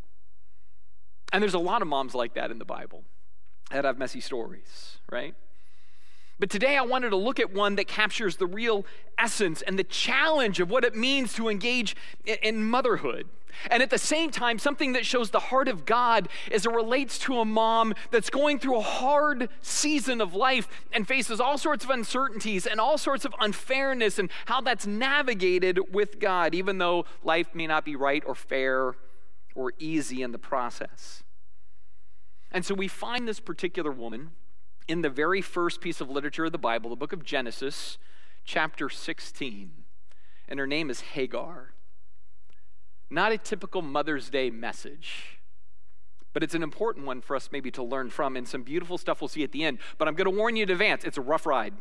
And 1.31 1.41
there's 1.41 1.53
a 1.53 1.59
lot 1.59 1.81
of 1.81 1.87
moms 1.87 2.15
like 2.15 2.33
that 2.33 2.51
in 2.51 2.59
the 2.59 2.65
Bible 2.65 3.03
that 3.71 3.85
have 3.85 3.97
messy 3.97 4.21
stories, 4.21 4.97
right? 5.11 5.35
But 6.39 6.49
today 6.49 6.77
I 6.77 6.81
wanted 6.81 7.09
to 7.09 7.17
look 7.17 7.39
at 7.39 7.53
one 7.53 7.75
that 7.75 7.87
captures 7.87 8.37
the 8.37 8.47
real 8.47 8.85
essence 9.17 9.61
and 9.61 9.77
the 9.77 9.83
challenge 9.83 10.59
of 10.59 10.69
what 10.69 10.85
it 10.85 10.95
means 10.95 11.33
to 11.33 11.49
engage 11.49 11.95
in 12.25 12.63
motherhood. 12.63 13.27
And 13.69 13.83
at 13.83 13.89
the 13.89 13.97
same 13.97 14.31
time, 14.31 14.57
something 14.57 14.93
that 14.93 15.05
shows 15.05 15.31
the 15.31 15.39
heart 15.39 15.67
of 15.67 15.85
God 15.85 16.29
as 16.51 16.65
it 16.65 16.71
relates 16.71 17.19
to 17.19 17.39
a 17.39 17.45
mom 17.45 17.93
that's 18.09 18.29
going 18.29 18.59
through 18.59 18.77
a 18.77 18.81
hard 18.81 19.49
season 19.61 20.21
of 20.21 20.33
life 20.33 20.67
and 20.93 21.07
faces 21.07 21.41
all 21.41 21.57
sorts 21.57 21.83
of 21.83 21.89
uncertainties 21.89 22.65
and 22.65 22.79
all 22.79 22.97
sorts 22.97 23.25
of 23.25 23.33
unfairness 23.39 24.17
and 24.17 24.29
how 24.45 24.61
that's 24.61 24.87
navigated 24.87 25.93
with 25.93 26.19
God, 26.19 26.55
even 26.55 26.77
though 26.77 27.05
life 27.23 27.53
may 27.53 27.67
not 27.67 27.83
be 27.83 27.95
right 27.97 28.23
or 28.25 28.35
fair 28.35 28.95
or 29.55 29.73
easy 29.79 30.21
in 30.21 30.31
the 30.31 30.39
process. 30.39 31.23
And 32.51 32.65
so 32.65 32.73
we 32.73 32.87
find 32.87 33.27
this 33.27 33.39
particular 33.39 33.91
woman 33.91 34.31
in 34.87 35.01
the 35.01 35.09
very 35.09 35.41
first 35.41 35.81
piece 35.81 36.01
of 36.01 36.09
literature 36.09 36.45
of 36.45 36.51
the 36.51 36.57
Bible, 36.57 36.89
the 36.89 36.95
book 36.95 37.13
of 37.13 37.23
Genesis, 37.23 37.97
chapter 38.43 38.89
16. 38.89 39.71
And 40.47 40.59
her 40.59 40.65
name 40.65 40.89
is 40.89 41.01
Hagar. 41.01 41.73
Not 43.09 43.31
a 43.31 43.37
typical 43.37 43.81
Mother's 43.81 44.29
Day 44.29 44.49
message, 44.49 45.39
but 46.33 46.43
it's 46.43 46.55
an 46.55 46.63
important 46.63 47.05
one 47.05 47.21
for 47.21 47.35
us 47.35 47.49
maybe 47.51 47.71
to 47.71 47.83
learn 47.83 48.09
from, 48.09 48.35
and 48.35 48.47
some 48.47 48.63
beautiful 48.63 48.97
stuff 48.97 49.21
we'll 49.21 49.27
see 49.27 49.43
at 49.43 49.51
the 49.51 49.63
end. 49.63 49.79
But 49.97 50.07
I'm 50.07 50.15
going 50.15 50.31
to 50.31 50.37
warn 50.37 50.55
you 50.55 50.63
in 50.63 50.71
advance 50.71 51.03
it's 51.03 51.17
a 51.17 51.21
rough 51.21 51.45
ride. 51.45 51.73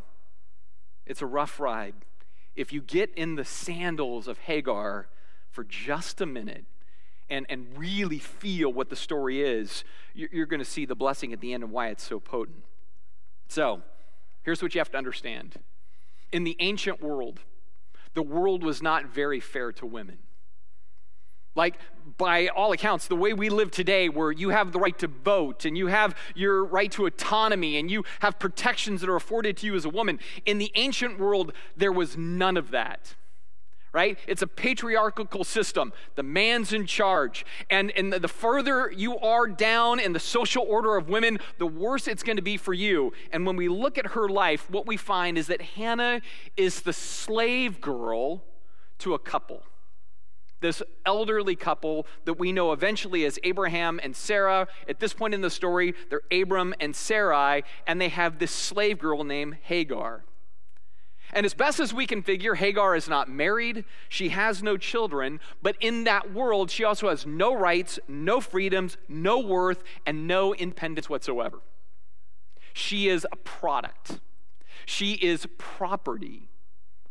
It's 1.07 1.23
a 1.23 1.27
rough 1.27 1.59
ride. 1.59 1.95
If 2.55 2.73
you 2.73 2.83
get 2.83 3.13
in 3.15 3.37
the 3.37 3.45
sandals 3.45 4.29
of 4.29 4.39
Hagar 4.41 5.09
for 5.51 5.65
just 5.65 6.21
a 6.21 6.27
minute, 6.27 6.67
and, 7.31 7.47
and 7.49 7.67
really 7.77 8.19
feel 8.19 8.73
what 8.73 8.91
the 8.91 8.97
story 8.97 9.43
is, 9.43 9.85
you're, 10.15 10.29
you're 10.33 10.47
going 10.47 10.61
to 10.61 10.65
see 10.65 10.85
the 10.85 10.95
blessing 10.95 11.33
at 11.33 11.41
the 11.41 11.53
end 11.53 11.63
and 11.63 11.73
why 11.73 11.89
it's 11.89 12.03
so 12.03 12.21
potent. 12.21 12.65
So, 13.49 13.83
here's 14.43 14.63
what 14.63 14.75
you 14.75 14.81
have 14.81 14.91
to 14.91 14.99
understand. 14.99 15.57
In 16.33 16.45
the 16.45 16.57
ancient 16.61 17.03
world, 17.03 17.41
the 18.15 18.23
world 18.23 18.63
was 18.63 18.83
not 18.83 19.07
very 19.07 19.41
fair 19.41 19.73
to 19.73 19.87
women. 19.87 20.19
Like, 21.55 21.79
by 22.19 22.49
all 22.49 22.73
accounts, 22.73 23.09
the 23.09 23.17
way 23.17 23.33
we 23.33 23.49
live 23.49 23.71
today, 23.71 24.09
where 24.09 24.31
you 24.31 24.51
have 24.51 24.73
the 24.73 24.79
right 24.79 24.97
to 24.99 25.09
vote 25.09 25.65
and 25.65 25.77
you 25.77 25.89
have 25.89 26.15
your 26.35 26.65
right 26.65 26.91
to 26.93 27.07
autonomy 27.07 27.77
and 27.79 27.91
you 27.91 28.05
have 28.21 28.39
protections 28.39 29.01
that 29.01 29.11
are 29.11 29.17
afforded 29.17 29.57
to 29.59 29.67
you 29.67 29.75
as 29.75 29.85
a 29.85 29.89
woman, 29.89 30.21
in 30.47 30.59
the 30.59 30.71
ancient 30.77 31.19
world, 31.19 31.53
there 31.77 31.93
was 31.93 32.17
none 32.17 32.57
of 32.57 32.71
that 32.71 33.17
right? 33.93 34.19
It's 34.27 34.43
a 34.43 34.47
patriarchal 34.47 35.45
system. 35.45 35.93
The 36.15 36.23
man's 36.23 36.73
in 36.73 36.87
charge. 36.87 37.45
And, 37.71 37.91
and 37.93 38.13
the 38.13 38.29
further 38.29 38.93
you 38.95 39.19
are 39.19 39.47
down 39.47 40.01
in 40.01 40.13
the 40.13 40.21
social 40.21 40.65
order 40.69 40.97
of 40.97 41.09
women, 41.09 41.39
the 41.59 41.67
worse 41.67 42.07
it's 42.07 42.23
going 42.23 42.37
to 42.37 42.43
be 42.43 42.57
for 42.57 42.75
you. 42.75 43.13
And 43.33 43.47
when 43.47 43.57
we 43.57 43.69
look 43.69 43.99
at 43.99 44.09
her 44.09 44.29
life, 44.29 44.71
what 44.71 44.87
we 44.87 44.97
find 44.97 45.39
is 45.39 45.47
that 45.47 45.63
Hannah 45.63 46.21
is 46.57 46.83
the 46.83 46.93
slave 46.93 47.81
girl 47.81 48.45
to 48.99 49.15
a 49.15 49.19
couple. 49.19 49.63
This 50.61 50.83
elderly 51.07 51.55
couple 51.55 52.07
that 52.25 52.35
we 52.35 52.51
know 52.51 52.73
eventually 52.73 53.25
as 53.25 53.39
Abraham 53.45 54.01
and 54.03 54.15
Sarah. 54.15 54.67
At 54.89 54.99
this 54.99 55.15
point 55.15 55.33
in 55.33 55.41
the 55.41 55.51
story, 55.51 55.95
they're 56.11 56.23
Abram 56.33 56.75
and 56.81 56.97
Sarai, 56.97 57.63
and 57.87 58.01
they 58.01 58.09
have 58.09 58.39
this 58.39 58.51
slave 58.51 58.99
girl 58.99 59.23
named 59.23 59.59
Hagar. 59.63 60.25
And 61.33 61.45
as 61.45 61.55
best 61.55 61.79
as 61.79 61.93
we 61.93 62.07
can 62.07 62.23
figure, 62.23 62.55
Hagar 62.55 62.97
is 62.97 63.09
not 63.09 63.29
married, 63.29 63.85
she 64.09 64.31
has 64.31 64.63
no 64.63 64.77
children, 64.77 65.41
but 65.63 65.77
in 65.81 66.05
that 66.05 66.33
world, 66.33 66.71
she 66.71 66.85
also 66.85 67.11
has 67.11 67.27
no 67.27 67.55
rights, 67.55 67.99
no 68.09 68.41
freedoms, 68.41 68.97
no 69.09 69.39
worth, 69.39 69.83
and 70.07 70.27
no 70.27 70.55
independence 70.55 71.11
whatsoever. 71.11 71.59
She 72.73 73.09
is 73.09 73.27
a 73.31 73.37
product, 73.37 74.21
she 74.87 75.15
is 75.15 75.47
property 75.59 76.49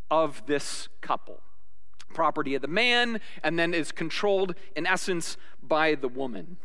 of 0.10 0.46
this 0.46 0.88
couple. 1.02 1.42
Property 2.14 2.56
of 2.56 2.62
the 2.62 2.70
man, 2.70 3.20
and 3.44 3.60
then 3.60 3.74
is 3.74 3.92
controlled, 3.92 4.56
in 4.76 4.88
essence, 4.88 5.38
by 5.62 5.94
the 5.94 6.08
woman. 6.08 6.58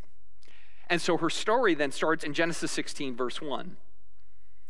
And 0.88 1.00
so 1.00 1.16
her 1.16 1.28
story 1.28 1.74
then 1.74 1.90
starts 1.90 2.22
in 2.22 2.32
Genesis 2.32 2.70
16, 2.70 3.16
verse 3.16 3.42
1. 3.42 3.76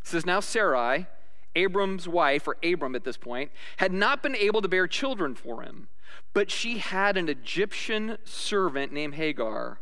It 0.00 0.06
says, 0.06 0.24
Now 0.24 0.40
Sarai, 0.40 1.06
Abram's 1.54 2.09
wife, 2.09 2.47
or 2.47 2.56
Abram 2.62 2.94
at 2.94 3.04
this 3.04 3.16
point, 3.16 3.50
had 3.78 3.92
not 3.92 4.23
been 4.23 4.37
able 4.37 4.62
to 4.62 4.68
bear 4.68 4.87
children 4.87 5.35
for 5.35 5.62
him, 5.62 5.88
but 6.32 6.50
she 6.50 6.78
had 6.78 7.16
an 7.16 7.28
Egyptian 7.28 8.18
servant 8.25 8.92
named 8.92 9.14
Hagar. 9.14 9.80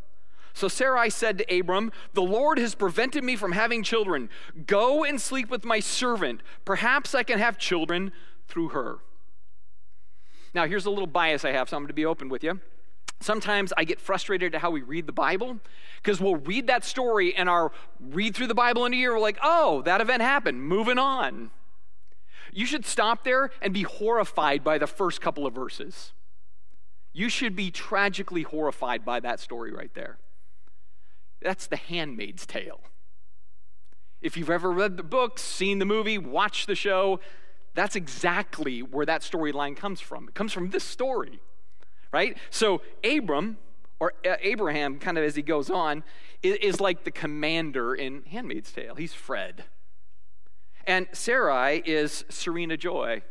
So 0.53 0.69
Sarai 0.69 1.11
said 1.11 1.39
to 1.39 1.59
Abram, 1.59 1.93
The 2.15 2.23
Lord 2.23 2.59
has 2.59 2.75
prevented 2.75 3.25
me 3.25 3.37
from 3.37 3.53
having 3.53 3.83
children. 3.83 4.29
Go 4.67 5.05
and 5.05 5.21
sleep 5.21 5.49
with 5.49 5.65
my 5.65 5.81
servant. 5.81 6.43
Perhaps 6.65 7.15
I 7.15 7.23
can 7.23 7.39
have 7.39 7.57
children 7.57 8.13
through 8.49 8.71
her. 8.71 8.99
Now, 10.53 10.67
here's 10.67 10.87
a 10.87 10.91
little 10.91 11.07
bias 11.07 11.45
I 11.45 11.53
have, 11.53 11.69
so 11.69 11.77
I'm 11.77 11.85
going 11.85 11.89
to 11.89 11.95
be 11.95 12.05
open 12.05 12.29
with 12.29 12.43
you. 12.43 12.61
Sometimes 13.21 13.73
I 13.77 13.85
get 13.85 14.01
frustrated 14.01 14.55
at 14.55 14.63
how 14.63 14.71
we 14.71 14.81
read 14.81 15.07
the 15.07 15.13
Bible 15.13 15.61
because 16.03 16.21
we'll 16.21 16.37
read 16.37 16.67
that 16.69 16.85
story 16.85 17.35
and 17.37 17.49
our 17.49 17.71
read 18.01 18.35
through 18.35 18.47
the 18.47 18.55
Bible 18.55 18.87
in 18.87 18.95
a 18.95 18.97
year, 18.97 19.13
we're 19.13 19.21
like, 19.21 19.39
oh, 19.43 19.83
that 19.83 20.01
event 20.01 20.23
happened, 20.23 20.63
moving 20.63 20.99
on. 20.99 21.51
You 22.53 22.67
should 22.67 22.85
stop 22.85 23.25
there 23.25 23.51
and 23.63 23.73
be 23.73 23.83
horrified 23.83 24.65
by 24.65 24.79
the 24.79 24.87
first 24.87 25.21
couple 25.21 25.47
of 25.47 25.55
verses. 25.55 26.13
You 27.13 27.29
should 27.29 27.57
be 27.57 27.71
tragically 27.71 28.43
horrified 28.43 29.05
by 29.05 29.21
that 29.21 29.41
story 29.41 29.73
right 29.73 29.93
there. 29.95 30.19
That's 31.43 31.67
the 31.67 31.77
handmaid's 31.77 32.47
tale. 32.47 32.81
If 34.21 34.37
you've 34.37 34.51
ever 34.51 34.71
read 34.71 34.97
the 34.97 35.03
books, 35.03 35.43
seen 35.43 35.79
the 35.79 35.87
movie, 35.87 36.19
watched 36.19 36.67
the 36.67 36.75
show, 36.75 37.21
that's 37.75 37.97
exactly 37.97 38.81
where 38.83 39.07
that 39.07 39.23
storyline 39.23 39.77
comes 39.77 40.01
from. 40.01 40.29
It 40.29 40.35
comes 40.35 40.53
from 40.53 40.71
this 40.71 40.85
story, 40.85 41.41
right? 42.13 42.37
So, 42.51 42.83
Abram, 43.03 43.57
or 43.99 44.13
uh, 44.29 44.37
Abraham, 44.41 44.99
kind 44.99 45.17
of 45.17 45.25
as 45.25 45.37
he 45.37 45.43
goes 45.43 45.71
on, 45.71 46.05
is, 46.43 46.57
is 46.57 46.81
like 46.81 47.05
the 47.05 47.11
commander 47.11 47.95
in 47.95 48.25
Handmaid's 48.25 48.73
Tale. 48.73 48.95
He's 48.97 49.15
Fred. 49.15 49.65
And 50.87 51.09
Sarai 51.13 51.83
is 51.85 52.25
Serena 52.29 52.77
Joy. 52.77 53.23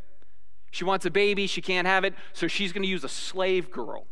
She 0.72 0.84
wants 0.84 1.06
a 1.06 1.12
baby, 1.12 1.48
she 1.48 1.62
can't 1.62 1.88
have 1.88 2.04
it, 2.04 2.14
so 2.34 2.48
she's 2.48 2.72
going 2.72 2.84
to 2.84 2.90
use 2.90 3.04
a 3.04 3.10
slave 3.10 3.72
girl. 3.72 4.06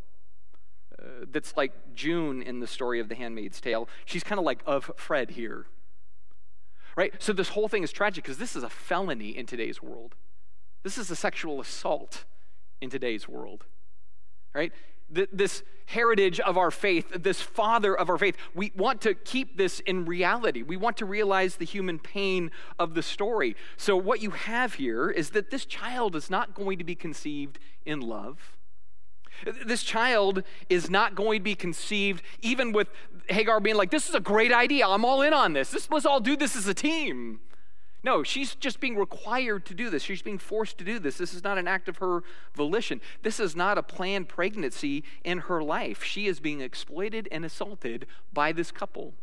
Uh, 0.99 1.25
that's 1.31 1.55
like 1.55 1.71
June 1.93 2.41
in 2.41 2.59
the 2.59 2.67
story 2.67 2.99
of 2.99 3.09
The 3.09 3.15
Handmaid's 3.15 3.61
Tale. 3.61 3.87
She's 4.05 4.23
kind 4.23 4.39
of 4.39 4.45
like 4.45 4.65
Offred 4.65 5.31
here. 5.31 5.67
Right? 6.95 7.13
So 7.19 7.31
this 7.31 7.49
whole 7.49 7.67
thing 7.67 7.83
is 7.83 7.91
tragic 7.91 8.23
because 8.23 8.39
this 8.39 8.55
is 8.55 8.63
a 8.63 8.69
felony 8.69 9.29
in 9.37 9.45
today's 9.45 9.83
world. 9.83 10.15
This 10.81 10.97
is 10.97 11.11
a 11.11 11.15
sexual 11.15 11.61
assault 11.61 12.25
in 12.81 12.89
today's 12.89 13.27
world. 13.27 13.65
Right? 14.53 14.73
This 15.09 15.63
heritage 15.87 16.39
of 16.41 16.57
our 16.57 16.69
faith, 16.69 17.11
this 17.23 17.41
father 17.41 17.97
of 17.97 18.09
our 18.09 18.17
faith. 18.17 18.35
We 18.53 18.71
want 18.75 19.01
to 19.01 19.13
keep 19.13 19.57
this 19.57 19.79
in 19.81 20.05
reality. 20.05 20.61
We 20.61 20.75
want 20.75 20.97
to 20.97 21.05
realize 21.05 21.55
the 21.55 21.65
human 21.65 21.97
pain 21.97 22.51
of 22.77 22.93
the 22.93 23.01
story. 23.01 23.55
So, 23.77 23.95
what 23.95 24.21
you 24.21 24.31
have 24.31 24.75
here 24.75 25.09
is 25.09 25.31
that 25.31 25.49
this 25.49 25.65
child 25.65 26.15
is 26.15 26.29
not 26.29 26.53
going 26.53 26.77
to 26.77 26.83
be 26.83 26.95
conceived 26.95 27.57
in 27.85 28.01
love. 28.01 28.57
This 29.65 29.83
child 29.83 30.43
is 30.69 30.89
not 30.89 31.15
going 31.15 31.39
to 31.39 31.43
be 31.43 31.55
conceived 31.55 32.23
even 32.41 32.71
with 32.71 32.89
Hagar 33.29 33.59
being 33.59 33.75
like, 33.75 33.91
This 33.91 34.09
is 34.09 34.15
a 34.15 34.19
great 34.19 34.51
idea. 34.51 34.87
I'm 34.87 35.05
all 35.05 35.21
in 35.21 35.33
on 35.33 35.53
this. 35.53 35.71
this 35.71 35.89
let's 35.89 36.05
all 36.05 36.19
do 36.19 36.35
this 36.35 36.55
as 36.55 36.67
a 36.67 36.73
team. 36.73 37.39
No, 38.03 38.23
she's 38.23 38.55
just 38.55 38.79
being 38.79 38.95
required 38.95 39.65
to 39.65 39.73
do 39.73 39.89
this. 39.89 40.03
She's 40.03 40.21
being 40.21 40.37
forced 40.37 40.77
to 40.77 40.83
do 40.83 40.99
this. 40.99 41.17
This 41.17 41.33
is 41.33 41.43
not 41.43 41.57
an 41.57 41.67
act 41.67 41.89
of 41.89 41.97
her 41.97 42.21
volition. 42.53 43.01
This 43.23 43.39
is 43.39 43.55
not 43.55 43.77
a 43.77 43.83
planned 43.83 44.29
pregnancy 44.29 45.03
in 45.23 45.39
her 45.39 45.63
life. 45.63 46.03
She 46.03 46.27
is 46.27 46.39
being 46.39 46.61
exploited 46.61 47.27
and 47.31 47.43
assaulted 47.43 48.05
by 48.31 48.51
this 48.51 48.71
couple. 48.71 49.13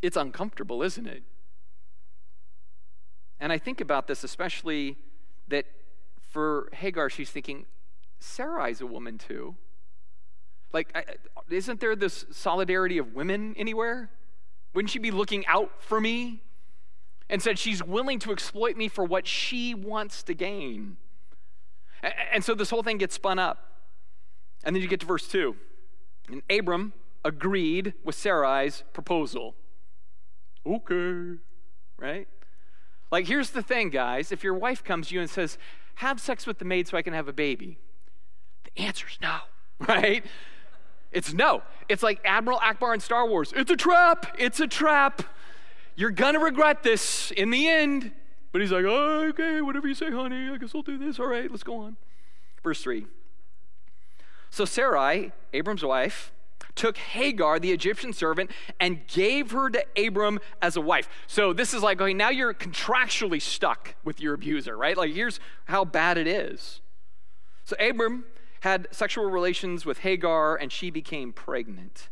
It's 0.00 0.16
uncomfortable, 0.16 0.82
isn't 0.82 1.06
it? 1.06 1.22
And 3.38 3.52
I 3.52 3.58
think 3.58 3.80
about 3.80 4.06
this 4.06 4.24
especially 4.24 4.96
that 5.48 5.66
for 6.30 6.70
Hagar, 6.72 7.10
she's 7.10 7.30
thinking, 7.30 7.66
Sarai's 8.20 8.80
a 8.80 8.86
woman 8.86 9.18
too. 9.18 9.56
Like, 10.72 11.18
isn't 11.50 11.80
there 11.80 11.94
this 11.94 12.24
solidarity 12.30 12.96
of 12.96 13.14
women 13.14 13.54
anywhere? 13.58 14.10
Wouldn't 14.72 14.90
she 14.90 14.98
be 14.98 15.10
looking 15.10 15.44
out 15.46 15.70
for 15.82 16.00
me? 16.00 16.42
And 17.32 17.42
said 17.42 17.58
she's 17.58 17.82
willing 17.82 18.20
to 18.20 18.30
exploit 18.30 18.76
me 18.76 18.86
for 18.86 19.04
what 19.04 19.26
she 19.26 19.74
wants 19.74 20.22
to 20.24 20.34
gain. 20.34 20.98
And 22.32 22.44
so 22.44 22.54
this 22.54 22.70
whole 22.70 22.82
thing 22.84 22.98
gets 22.98 23.14
spun 23.14 23.38
up. 23.40 23.72
And 24.62 24.76
then 24.76 24.82
you 24.82 24.88
get 24.88 25.00
to 25.00 25.06
verse 25.06 25.26
2. 25.26 25.56
And 26.30 26.42
Abram 26.50 26.92
agreed 27.24 27.94
with 28.04 28.16
Sarai's 28.16 28.84
proposal. 28.92 29.54
Okay, 30.66 31.38
right? 31.98 32.28
Like, 33.10 33.26
here's 33.26 33.50
the 33.50 33.62
thing, 33.62 33.90
guys. 33.90 34.30
If 34.30 34.44
your 34.44 34.54
wife 34.54 34.84
comes 34.84 35.08
to 35.08 35.14
you 35.14 35.20
and 35.20 35.28
says, 35.28 35.58
Have 35.96 36.20
sex 36.20 36.46
with 36.46 36.58
the 36.58 36.64
maid 36.64 36.86
so 36.86 36.96
I 36.96 37.02
can 37.02 37.14
have 37.14 37.28
a 37.28 37.32
baby, 37.32 37.78
the 38.64 38.82
answer's 38.82 39.18
no, 39.20 39.38
right? 39.88 40.24
It's 41.10 41.34
no. 41.34 41.62
It's 41.88 42.02
like 42.02 42.20
Admiral 42.24 42.58
Ackbar 42.58 42.94
in 42.94 43.00
Star 43.00 43.28
Wars. 43.28 43.52
It's 43.54 43.70
a 43.70 43.76
trap. 43.76 44.34
It's 44.38 44.60
a 44.60 44.66
trap. 44.66 45.22
You're 45.94 46.10
going 46.10 46.34
to 46.34 46.40
regret 46.40 46.82
this 46.82 47.30
in 47.32 47.50
the 47.50 47.68
end. 47.68 48.12
But 48.52 48.60
he's 48.60 48.70
like, 48.70 48.84
oh, 48.86 49.28
okay, 49.30 49.62
whatever 49.62 49.88
you 49.88 49.94
say, 49.94 50.10
honey, 50.10 50.50
I 50.50 50.58
guess 50.58 50.74
I'll 50.74 50.82
do 50.82 50.98
this. 50.98 51.18
All 51.18 51.26
right, 51.26 51.50
let's 51.50 51.62
go 51.62 51.78
on. 51.78 51.96
Verse 52.62 52.82
3. 52.82 53.06
So 54.50 54.66
Sarai, 54.66 55.32
Abram's 55.54 55.82
wife, 55.82 56.32
took 56.74 56.98
Hagar, 56.98 57.58
the 57.58 57.72
Egyptian 57.72 58.12
servant, 58.12 58.50
and 58.78 59.06
gave 59.06 59.52
her 59.52 59.70
to 59.70 59.84
Abram 59.96 60.38
as 60.60 60.76
a 60.76 60.82
wife. 60.82 61.08
So 61.26 61.54
this 61.54 61.72
is 61.72 61.82
like, 61.82 62.00
okay, 62.00 62.12
now 62.12 62.28
you're 62.28 62.52
contractually 62.52 63.40
stuck 63.40 63.94
with 64.04 64.20
your 64.20 64.34
abuser, 64.34 64.76
right? 64.76 64.96
Like, 64.96 65.12
here's 65.12 65.40
how 65.66 65.86
bad 65.86 66.18
it 66.18 66.26
is. 66.26 66.82
So 67.64 67.74
Abram 67.80 68.24
had 68.60 68.88
sexual 68.90 69.30
relations 69.30 69.86
with 69.86 69.98
Hagar, 69.98 70.56
and 70.56 70.70
she 70.70 70.90
became 70.90 71.32
pregnant. 71.32 72.10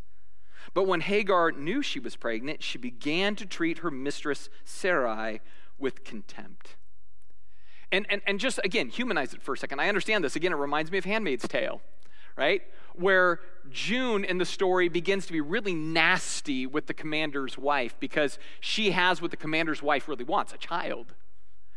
But 0.73 0.87
when 0.87 1.00
Hagar 1.00 1.53
knew 1.53 1.83
she 1.83 1.99
was 1.99 2.17
pregnant, 2.17 2.62
she 2.62 2.79
began 2.79 3.35
to 3.37 3.47
treat 3.47 3.79
her 3.79 3.91
mistress 3.91 4.49
Sarai 4.65 5.41
with 5.79 6.05
contempt. 6.05 6.77
And, 7.93 8.07
and, 8.09 8.23
and 8.27 8.39
just 8.39 8.61
again, 8.62 8.89
humanize 8.89 9.35
it 9.35 9.43
for 9.43 9.55
a 9.55 9.59
second. 9.59 9.81
I 9.81 9.89
understand 9.89 10.23
this. 10.23 10.37
Again, 10.37 10.53
it 10.53 10.57
reminds 10.57 10.93
me 10.93 10.99
of 10.99 11.05
Handmaid's 11.05 11.49
Tale, 11.49 11.81
right? 12.37 12.62
Where 12.95 13.41
June 13.71 14.25
in 14.25 14.39
the 14.39 14.45
story 14.45 14.89
begins 14.89 15.27
to 15.27 15.33
be 15.33 15.41
really 15.41 15.75
nasty 15.75 16.67
with 16.67 16.87
the 16.87 16.95
commander's 16.95 17.59
wife 17.59 17.97
because 17.99 18.39
she 18.61 18.93
has 18.93 19.21
what 19.21 19.33
the 19.33 19.37
commander's 19.37 19.83
wife 19.83 20.09
really 20.09 20.25
wants 20.25 20.53
a 20.53 20.59
child 20.59 21.15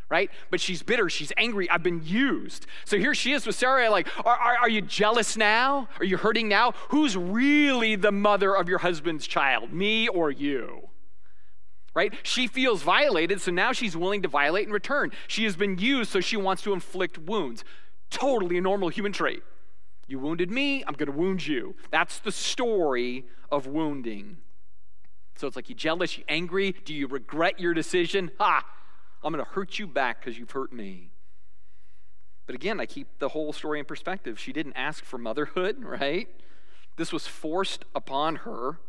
right? 0.09 0.29
But 0.51 0.61
she's 0.61 0.83
bitter. 0.83 1.09
She's 1.09 1.31
angry. 1.37 1.69
I've 1.69 1.83
been 1.83 2.01
used. 2.03 2.67
So 2.85 2.97
here 2.97 3.15
she 3.15 3.33
is 3.33 3.45
with 3.45 3.55
Sarah, 3.55 3.89
like, 3.89 4.07
are, 4.25 4.35
are, 4.35 4.57
are, 4.57 4.69
you 4.69 4.81
jealous 4.81 5.35
now? 5.35 5.87
Are 5.99 6.05
you 6.05 6.17
hurting 6.17 6.47
now? 6.47 6.73
Who's 6.89 7.17
really 7.17 7.95
the 7.95 8.11
mother 8.11 8.55
of 8.55 8.69
your 8.69 8.79
husband's 8.79 9.27
child, 9.27 9.73
me 9.73 10.07
or 10.07 10.31
you? 10.31 10.89
Right? 11.95 12.13
She 12.23 12.47
feels 12.47 12.81
violated, 12.81 13.39
so 13.41 13.51
now 13.51 13.71
she's 13.71 13.95
willing 13.95 14.23
to 14.23 14.27
violate 14.27 14.67
in 14.67 14.73
return. 14.73 15.11
She 15.27 15.43
has 15.43 15.55
been 15.55 15.77
used, 15.77 16.11
so 16.11 16.19
she 16.19 16.37
wants 16.37 16.63
to 16.63 16.73
inflict 16.73 17.17
wounds. 17.17 17.63
Totally 18.09 18.57
a 18.57 18.61
normal 18.61 18.89
human 18.89 19.11
trait. 19.11 19.43
You 20.07 20.19
wounded 20.19 20.51
me, 20.51 20.83
I'm 20.85 20.93
going 20.93 21.11
to 21.11 21.17
wound 21.17 21.45
you. 21.47 21.75
That's 21.91 22.19
the 22.19 22.31
story 22.31 23.25
of 23.51 23.67
wounding. 23.67 24.37
So 25.35 25.47
it's 25.47 25.55
like 25.55 25.69
you 25.69 25.75
jealous, 25.75 26.17
you 26.17 26.23
angry, 26.27 26.75
do 26.85 26.93
you 26.93 27.07
regret 27.07 27.59
your 27.59 27.73
decision? 27.73 28.31
Ha! 28.39 28.63
I'm 29.23 29.33
going 29.33 29.43
to 29.43 29.51
hurt 29.51 29.79
you 29.79 29.87
back 29.87 30.19
because 30.19 30.37
you've 30.37 30.51
hurt 30.51 30.73
me. 30.73 31.09
But 32.45 32.55
again, 32.55 32.79
I 32.79 32.85
keep 32.85 33.07
the 33.19 33.29
whole 33.29 33.53
story 33.53 33.79
in 33.79 33.85
perspective. 33.85 34.39
She 34.39 34.51
didn't 34.51 34.73
ask 34.73 35.05
for 35.05 35.17
motherhood, 35.17 35.77
right? 35.83 36.27
This 36.97 37.13
was 37.13 37.25
forced 37.27 37.85
upon 37.95 38.37
her. 38.37 38.79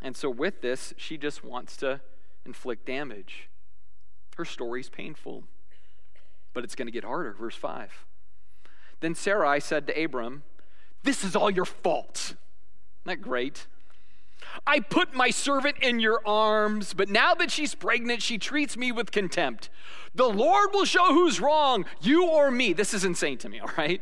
And 0.00 0.16
so, 0.16 0.30
with 0.30 0.60
this, 0.60 0.92
she 0.96 1.16
just 1.16 1.42
wants 1.42 1.76
to 1.78 2.00
inflict 2.44 2.86
damage. 2.86 3.48
Her 4.36 4.44
story's 4.44 4.88
painful, 4.88 5.44
but 6.52 6.64
it's 6.64 6.74
going 6.74 6.86
to 6.86 6.92
get 6.92 7.04
harder. 7.04 7.32
Verse 7.32 7.56
5. 7.56 8.04
Then 9.00 9.14
Sarai 9.14 9.60
said 9.60 9.86
to 9.86 10.02
Abram, 10.04 10.42
This 11.02 11.24
is 11.24 11.34
all 11.34 11.50
your 11.50 11.64
fault. 11.64 12.16
Isn't 12.16 12.36
that 13.06 13.22
great? 13.22 13.66
I 14.66 14.80
put 14.80 15.14
my 15.14 15.30
servant 15.30 15.76
in 15.80 16.00
your 16.00 16.20
arms, 16.26 16.94
but 16.94 17.08
now 17.08 17.34
that 17.34 17.50
she's 17.50 17.74
pregnant, 17.74 18.22
she 18.22 18.38
treats 18.38 18.76
me 18.76 18.92
with 18.92 19.10
contempt. 19.10 19.70
The 20.14 20.28
Lord 20.28 20.70
will 20.72 20.84
show 20.84 21.12
who's 21.12 21.40
wrong, 21.40 21.84
you 22.00 22.26
or 22.26 22.50
me. 22.50 22.72
This 22.72 22.94
is 22.94 23.04
insane 23.04 23.38
to 23.38 23.48
me, 23.48 23.60
all 23.60 23.70
right? 23.76 24.00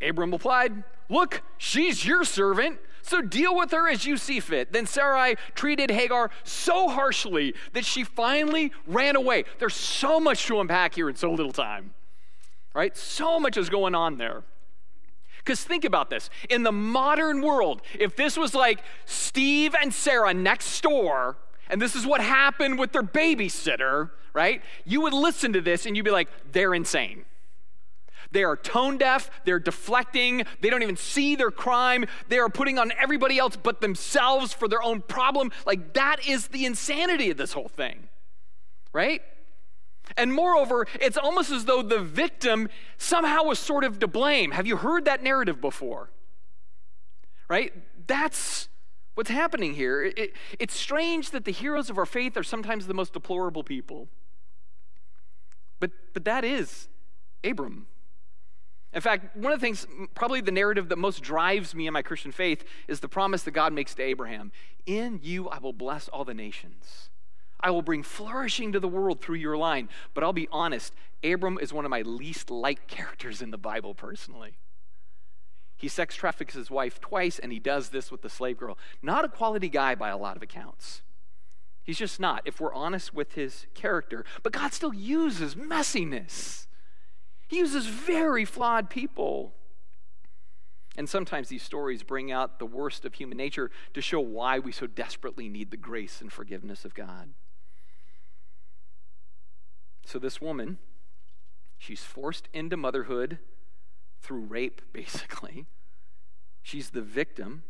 Abram 0.00 0.30
replied, 0.30 0.84
Look, 1.08 1.42
she's 1.58 2.06
your 2.06 2.24
servant, 2.24 2.78
so 3.02 3.20
deal 3.20 3.56
with 3.56 3.72
her 3.72 3.88
as 3.88 4.06
you 4.06 4.16
see 4.16 4.40
fit. 4.40 4.72
Then 4.72 4.86
Sarai 4.86 5.36
treated 5.54 5.90
Hagar 5.90 6.30
so 6.44 6.88
harshly 6.88 7.54
that 7.72 7.84
she 7.84 8.04
finally 8.04 8.72
ran 8.86 9.16
away. 9.16 9.44
There's 9.58 9.74
so 9.74 10.20
much 10.20 10.46
to 10.46 10.60
unpack 10.60 10.94
here 10.94 11.08
in 11.08 11.16
so 11.16 11.30
little 11.30 11.52
time, 11.52 11.92
right? 12.74 12.96
So 12.96 13.38
much 13.40 13.56
is 13.56 13.68
going 13.68 13.94
on 13.94 14.16
there. 14.16 14.44
Because 15.44 15.64
think 15.64 15.84
about 15.84 16.08
this 16.08 16.30
in 16.48 16.62
the 16.62 16.72
modern 16.72 17.42
world, 17.42 17.82
if 17.98 18.14
this 18.16 18.36
was 18.36 18.54
like 18.54 18.82
Steve 19.06 19.74
and 19.80 19.92
Sarah 19.92 20.32
next 20.32 20.80
door, 20.82 21.36
and 21.68 21.80
this 21.80 21.96
is 21.96 22.06
what 22.06 22.20
happened 22.20 22.78
with 22.78 22.92
their 22.92 23.02
babysitter, 23.02 24.10
right? 24.34 24.62
You 24.84 25.00
would 25.00 25.12
listen 25.12 25.52
to 25.54 25.60
this 25.60 25.86
and 25.86 25.96
you'd 25.96 26.04
be 26.04 26.10
like, 26.10 26.28
they're 26.52 26.74
insane. 26.74 27.24
They 28.30 28.44
are 28.44 28.56
tone 28.56 28.98
deaf, 28.98 29.30
they're 29.44 29.58
deflecting, 29.58 30.44
they 30.60 30.70
don't 30.70 30.82
even 30.82 30.96
see 30.96 31.36
their 31.36 31.50
crime, 31.50 32.06
they 32.28 32.38
are 32.38 32.48
putting 32.48 32.78
on 32.78 32.92
everybody 32.98 33.38
else 33.38 33.56
but 33.56 33.80
themselves 33.80 34.54
for 34.54 34.68
their 34.68 34.82
own 34.82 35.02
problem. 35.02 35.50
Like, 35.66 35.92
that 35.94 36.26
is 36.26 36.48
the 36.48 36.64
insanity 36.64 37.30
of 37.30 37.36
this 37.36 37.52
whole 37.52 37.68
thing, 37.68 38.08
right? 38.92 39.20
And 40.16 40.32
moreover, 40.32 40.86
it's 41.00 41.16
almost 41.16 41.50
as 41.50 41.64
though 41.64 41.82
the 41.82 42.00
victim 42.00 42.68
somehow 42.96 43.44
was 43.44 43.58
sort 43.58 43.84
of 43.84 43.98
to 44.00 44.08
blame. 44.08 44.50
Have 44.52 44.66
you 44.66 44.76
heard 44.76 45.04
that 45.04 45.22
narrative 45.22 45.60
before? 45.60 46.10
Right? 47.48 47.72
That's 48.06 48.68
what's 49.14 49.30
happening 49.30 49.74
here. 49.74 50.02
It, 50.02 50.18
it, 50.18 50.32
it's 50.58 50.74
strange 50.74 51.30
that 51.30 51.44
the 51.44 51.52
heroes 51.52 51.90
of 51.90 51.98
our 51.98 52.06
faith 52.06 52.36
are 52.36 52.42
sometimes 52.42 52.86
the 52.86 52.94
most 52.94 53.12
deplorable 53.12 53.62
people. 53.62 54.08
But, 55.80 55.92
but 56.14 56.24
that 56.24 56.44
is 56.44 56.88
Abram. 57.44 57.86
In 58.92 59.00
fact, 59.00 59.36
one 59.36 59.52
of 59.52 59.60
the 59.60 59.64
things, 59.64 59.86
probably 60.14 60.42
the 60.42 60.52
narrative 60.52 60.90
that 60.90 60.98
most 60.98 61.22
drives 61.22 61.74
me 61.74 61.86
in 61.86 61.92
my 61.94 62.02
Christian 62.02 62.30
faith, 62.30 62.64
is 62.88 63.00
the 63.00 63.08
promise 63.08 63.42
that 63.44 63.52
God 63.52 63.72
makes 63.72 63.94
to 63.94 64.02
Abraham 64.02 64.52
In 64.84 65.20
you 65.22 65.48
I 65.48 65.58
will 65.58 65.72
bless 65.72 66.08
all 66.08 66.24
the 66.24 66.34
nations. 66.34 67.08
I 67.62 67.70
will 67.70 67.82
bring 67.82 68.02
flourishing 68.02 68.72
to 68.72 68.80
the 68.80 68.88
world 68.88 69.20
through 69.20 69.36
your 69.36 69.56
line. 69.56 69.88
But 70.14 70.24
I'll 70.24 70.32
be 70.32 70.48
honest, 70.50 70.92
Abram 71.22 71.58
is 71.60 71.72
one 71.72 71.84
of 71.84 71.90
my 71.90 72.02
least 72.02 72.50
liked 72.50 72.88
characters 72.88 73.40
in 73.40 73.50
the 73.50 73.58
Bible 73.58 73.94
personally. 73.94 74.58
He 75.76 75.88
sex 75.88 76.14
traffics 76.14 76.54
his 76.54 76.70
wife 76.70 77.00
twice, 77.00 77.38
and 77.38 77.52
he 77.52 77.58
does 77.58 77.88
this 77.88 78.10
with 78.10 78.22
the 78.22 78.28
slave 78.28 78.58
girl. 78.58 78.78
Not 79.02 79.24
a 79.24 79.28
quality 79.28 79.68
guy 79.68 79.94
by 79.94 80.10
a 80.10 80.16
lot 80.16 80.36
of 80.36 80.42
accounts. 80.42 81.02
He's 81.82 81.98
just 81.98 82.20
not, 82.20 82.42
if 82.44 82.60
we're 82.60 82.74
honest 82.74 83.12
with 83.12 83.32
his 83.32 83.66
character. 83.74 84.24
But 84.42 84.52
God 84.52 84.72
still 84.72 84.94
uses 84.94 85.54
messiness, 85.54 86.66
He 87.48 87.58
uses 87.58 87.86
very 87.86 88.44
flawed 88.44 88.90
people. 88.90 89.54
And 90.96 91.08
sometimes 91.08 91.48
these 91.48 91.62
stories 91.62 92.02
bring 92.02 92.30
out 92.30 92.58
the 92.58 92.66
worst 92.66 93.06
of 93.06 93.14
human 93.14 93.38
nature 93.38 93.70
to 93.94 94.02
show 94.02 94.20
why 94.20 94.58
we 94.58 94.72
so 94.72 94.86
desperately 94.86 95.48
need 95.48 95.70
the 95.70 95.76
grace 95.78 96.20
and 96.20 96.30
forgiveness 96.30 96.84
of 96.84 96.94
God. 96.94 97.30
So, 100.04 100.18
this 100.18 100.40
woman, 100.40 100.78
she's 101.78 102.02
forced 102.02 102.48
into 102.52 102.76
motherhood 102.76 103.38
through 104.20 104.40
rape, 104.40 104.82
basically. 104.92 105.66
She's 106.62 106.90
the 106.90 107.02
victim. 107.02 107.64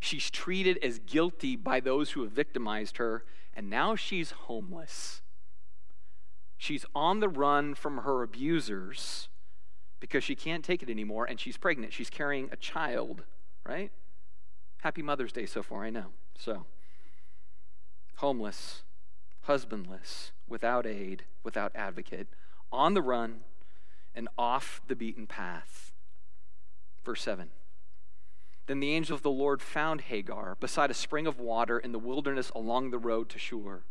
She's 0.00 0.30
treated 0.30 0.78
as 0.82 0.98
guilty 0.98 1.56
by 1.56 1.80
those 1.80 2.10
who 2.10 2.22
have 2.22 2.32
victimized 2.32 2.98
her, 2.98 3.24
and 3.54 3.70
now 3.70 3.96
she's 3.96 4.32
homeless. 4.32 5.22
She's 6.58 6.84
on 6.94 7.20
the 7.20 7.28
run 7.28 7.74
from 7.74 7.98
her 7.98 8.22
abusers 8.22 9.28
because 10.00 10.22
she 10.22 10.34
can't 10.34 10.64
take 10.64 10.82
it 10.82 10.90
anymore, 10.90 11.24
and 11.24 11.40
she's 11.40 11.56
pregnant. 11.56 11.92
She's 11.92 12.10
carrying 12.10 12.50
a 12.52 12.56
child, 12.56 13.22
right? 13.66 13.90
Happy 14.82 15.00
Mother's 15.00 15.32
Day 15.32 15.46
so 15.46 15.62
far, 15.62 15.84
I 15.84 15.90
know. 15.90 16.08
So, 16.38 16.66
homeless, 18.16 18.82
husbandless, 19.42 20.32
without 20.48 20.86
aid, 20.86 21.24
without 21.42 21.72
advocate, 21.74 22.28
on 22.72 22.94
the 22.94 23.02
run, 23.02 23.40
and 24.14 24.28
off 24.38 24.80
the 24.86 24.96
beaten 24.96 25.26
path. 25.26 25.92
Verse 27.04 27.22
7. 27.22 27.48
Then 28.66 28.80
the 28.80 28.92
angel 28.92 29.14
of 29.14 29.22
the 29.22 29.30
Lord 29.30 29.60
found 29.60 30.02
Hagar 30.02 30.56
beside 30.58 30.90
a 30.90 30.94
spring 30.94 31.26
of 31.26 31.38
water 31.38 31.78
in 31.78 31.92
the 31.92 31.98
wilderness 31.98 32.50
along 32.54 32.90
the 32.90 32.98
road 32.98 33.28
to 33.30 33.38
Shur. 33.38 33.82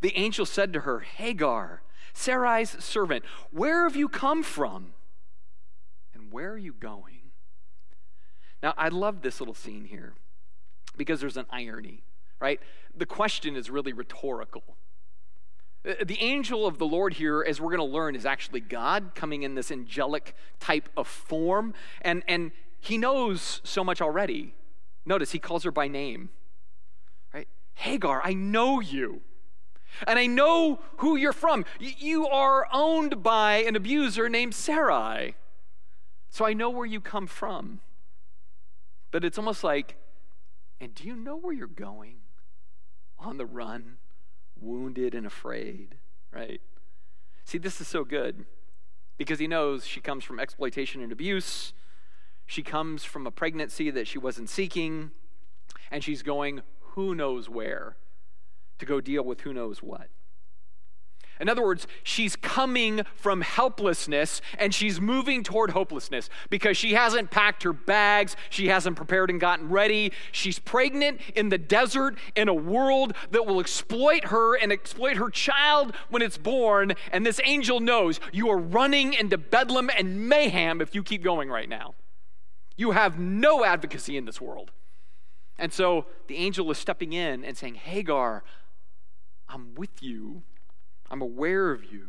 The 0.00 0.16
angel 0.16 0.46
said 0.46 0.72
to 0.72 0.80
her, 0.80 1.00
Hagar, 1.00 1.82
Sarai's 2.12 2.82
servant, 2.82 3.24
where 3.50 3.82
have 3.82 3.96
you 3.96 4.08
come 4.08 4.42
from? 4.42 4.94
And 6.14 6.32
where 6.32 6.52
are 6.52 6.58
you 6.58 6.72
going? 6.72 7.20
Now, 8.62 8.74
I 8.76 8.88
love 8.88 9.22
this 9.22 9.40
little 9.40 9.54
scene 9.54 9.84
here 9.84 10.14
because 10.96 11.20
there's 11.20 11.36
an 11.36 11.46
irony, 11.50 12.04
right? 12.40 12.60
The 12.96 13.06
question 13.06 13.56
is 13.56 13.70
really 13.70 13.92
rhetorical. 13.92 14.76
Uh, 15.86 15.94
the 16.04 16.20
angel 16.20 16.66
of 16.66 16.78
the 16.78 16.86
Lord 16.86 17.14
here, 17.14 17.44
as 17.46 17.60
we're 17.60 17.74
going 17.74 17.88
to 17.88 17.94
learn, 17.94 18.16
is 18.16 18.26
actually 18.26 18.60
God 18.60 19.12
coming 19.14 19.42
in 19.42 19.54
this 19.54 19.70
angelic 19.70 20.34
type 20.58 20.88
of 20.96 21.06
form. 21.06 21.74
And, 22.02 22.22
and 22.26 22.50
he 22.80 22.98
knows 22.98 23.60
so 23.62 23.84
much 23.84 24.00
already. 24.00 24.54
Notice 25.04 25.30
he 25.30 25.38
calls 25.38 25.62
her 25.62 25.70
by 25.70 25.86
name. 25.86 26.30
Right? 27.32 27.46
Hagar, 27.74 28.20
I 28.24 28.32
know 28.32 28.80
you. 28.80 29.20
And 30.06 30.18
I 30.18 30.26
know 30.26 30.80
who 30.98 31.16
you're 31.16 31.32
from. 31.32 31.64
You 31.78 32.26
are 32.26 32.66
owned 32.72 33.22
by 33.22 33.58
an 33.58 33.76
abuser 33.76 34.28
named 34.28 34.54
Sarai. 34.54 35.36
So 36.28 36.44
I 36.44 36.52
know 36.52 36.68
where 36.68 36.84
you 36.84 37.00
come 37.00 37.26
from. 37.26 37.80
But 39.10 39.24
it's 39.24 39.38
almost 39.38 39.62
like, 39.62 39.96
and 40.80 40.94
do 40.94 41.04
you 41.04 41.14
know 41.16 41.36
where 41.36 41.54
you're 41.54 41.68
going? 41.68 42.16
On 43.18 43.38
the 43.38 43.46
run 43.46 43.96
wounded 44.60 45.14
and 45.14 45.26
afraid, 45.26 45.96
right? 46.32 46.60
See, 47.44 47.58
this 47.58 47.80
is 47.80 47.88
so 47.88 48.04
good 48.04 48.44
because 49.18 49.38
he 49.38 49.46
knows 49.46 49.86
she 49.86 50.00
comes 50.00 50.24
from 50.24 50.40
exploitation 50.40 51.00
and 51.00 51.12
abuse. 51.12 51.72
She 52.46 52.62
comes 52.62 53.04
from 53.04 53.26
a 53.26 53.30
pregnancy 53.30 53.90
that 53.90 54.06
she 54.06 54.18
wasn't 54.18 54.48
seeking, 54.48 55.10
and 55.90 56.02
she's 56.02 56.22
going 56.22 56.62
who 56.80 57.14
knows 57.14 57.48
where 57.48 57.96
to 58.78 58.86
go 58.86 59.00
deal 59.00 59.22
with 59.22 59.42
who 59.42 59.52
knows 59.52 59.82
what. 59.82 60.08
In 61.40 61.48
other 61.48 61.62
words, 61.62 61.86
she's 62.02 62.36
coming 62.36 63.02
from 63.14 63.42
helplessness 63.42 64.40
and 64.58 64.74
she's 64.74 65.00
moving 65.00 65.42
toward 65.42 65.70
hopelessness 65.70 66.30
because 66.50 66.76
she 66.76 66.94
hasn't 66.94 67.30
packed 67.30 67.62
her 67.62 67.72
bags, 67.72 68.36
she 68.50 68.68
hasn't 68.68 68.96
prepared 68.96 69.30
and 69.30 69.40
gotten 69.40 69.68
ready. 69.68 70.12
She's 70.32 70.58
pregnant 70.58 71.20
in 71.34 71.50
the 71.50 71.58
desert 71.58 72.16
in 72.34 72.48
a 72.48 72.54
world 72.54 73.14
that 73.30 73.46
will 73.46 73.60
exploit 73.60 74.26
her 74.26 74.56
and 74.56 74.72
exploit 74.72 75.16
her 75.16 75.28
child 75.28 75.94
when 76.08 76.22
it's 76.22 76.38
born. 76.38 76.94
And 77.12 77.26
this 77.26 77.40
angel 77.44 77.80
knows 77.80 78.20
you 78.32 78.48
are 78.50 78.58
running 78.58 79.12
into 79.12 79.38
bedlam 79.38 79.90
and 79.96 80.28
mayhem 80.28 80.80
if 80.80 80.94
you 80.94 81.02
keep 81.02 81.22
going 81.22 81.48
right 81.48 81.68
now. 81.68 81.94
You 82.76 82.92
have 82.92 83.18
no 83.18 83.64
advocacy 83.64 84.16
in 84.16 84.24
this 84.24 84.40
world. 84.40 84.70
And 85.58 85.72
so 85.72 86.06
the 86.26 86.36
angel 86.36 86.70
is 86.70 86.78
stepping 86.78 87.12
in 87.12 87.44
and 87.44 87.56
saying, 87.56 87.76
Hagar, 87.76 88.44
I'm 89.48 89.74
with 89.74 90.02
you 90.02 90.42
I'm 91.10 91.22
aware 91.22 91.70
of 91.70 91.84
you. 91.84 92.08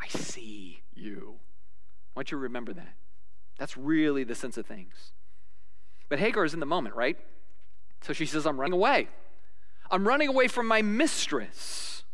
I 0.00 0.08
see 0.08 0.82
you. 0.94 1.36
I 2.14 2.18
want 2.18 2.30
you 2.30 2.38
to 2.38 2.42
remember 2.42 2.72
that. 2.72 2.94
That's 3.58 3.76
really 3.76 4.24
the 4.24 4.34
sense 4.34 4.56
of 4.56 4.66
things. 4.66 5.12
But 6.08 6.18
Hagar 6.18 6.44
is 6.44 6.54
in 6.54 6.60
the 6.60 6.66
moment, 6.66 6.94
right? 6.94 7.16
So 8.00 8.12
she 8.12 8.26
says, 8.26 8.46
I'm 8.46 8.60
running 8.60 8.74
away. 8.74 9.08
I'm 9.90 10.06
running 10.06 10.28
away 10.28 10.48
from 10.48 10.66
my 10.66 10.82
mistress. 10.82 12.04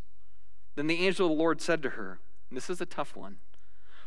Then 0.75 0.87
the 0.87 1.07
angel 1.07 1.27
of 1.27 1.31
the 1.31 1.43
Lord 1.43 1.61
said 1.61 1.83
to 1.83 1.91
her, 1.91 2.19
and 2.51 2.57
this 2.57 2.71
is 2.71 2.81
a 2.81 2.87
tough 2.87 3.17
one 3.17 3.37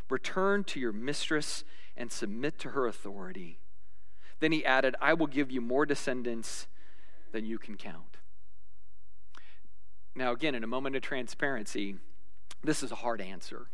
return 0.09 0.63
to 0.63 0.79
your 0.79 0.91
mistress 0.91 1.63
and 1.95 2.12
submit 2.12 2.57
to 2.57 2.69
her 2.69 2.88
authority. 2.88 3.59
Then 4.39 4.51
he 4.51 4.65
added, 4.65 4.95
I 4.99 5.13
will 5.13 5.27
give 5.27 5.51
you 5.51 5.62
more 5.62 5.85
descendants 5.85 6.65
than 7.31 7.45
you 7.45 7.59
can 7.59 7.77
count. 7.77 8.09
Now, 10.19 10.34
again, 10.34 10.53
in 10.53 10.65
a 10.65 10.67
moment 10.67 10.97
of 10.97 11.01
transparency, 11.01 11.95
this 12.62 12.84
is 12.84 12.91
a 12.91 12.95
hard 12.95 13.21
answer, 13.21 13.67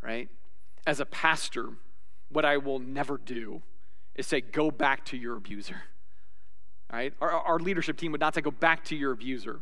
right? 0.00 0.28
As 0.86 1.00
a 1.00 1.04
pastor, 1.04 1.70
what 2.28 2.44
I 2.44 2.58
will 2.58 2.78
never 2.78 3.18
do 3.18 3.60
is 4.14 4.28
say, 4.28 4.40
go 4.40 4.70
back 4.70 5.04
to 5.06 5.16
your 5.16 5.36
abuser, 5.36 5.82
right? 6.92 7.12
Our, 7.20 7.32
our 7.32 7.58
leadership 7.58 7.96
team 7.96 8.12
would 8.12 8.20
not 8.20 8.36
say, 8.36 8.40
go 8.40 8.52
back 8.52 8.84
to 8.84 8.94
your 8.94 9.10
abuser. 9.10 9.58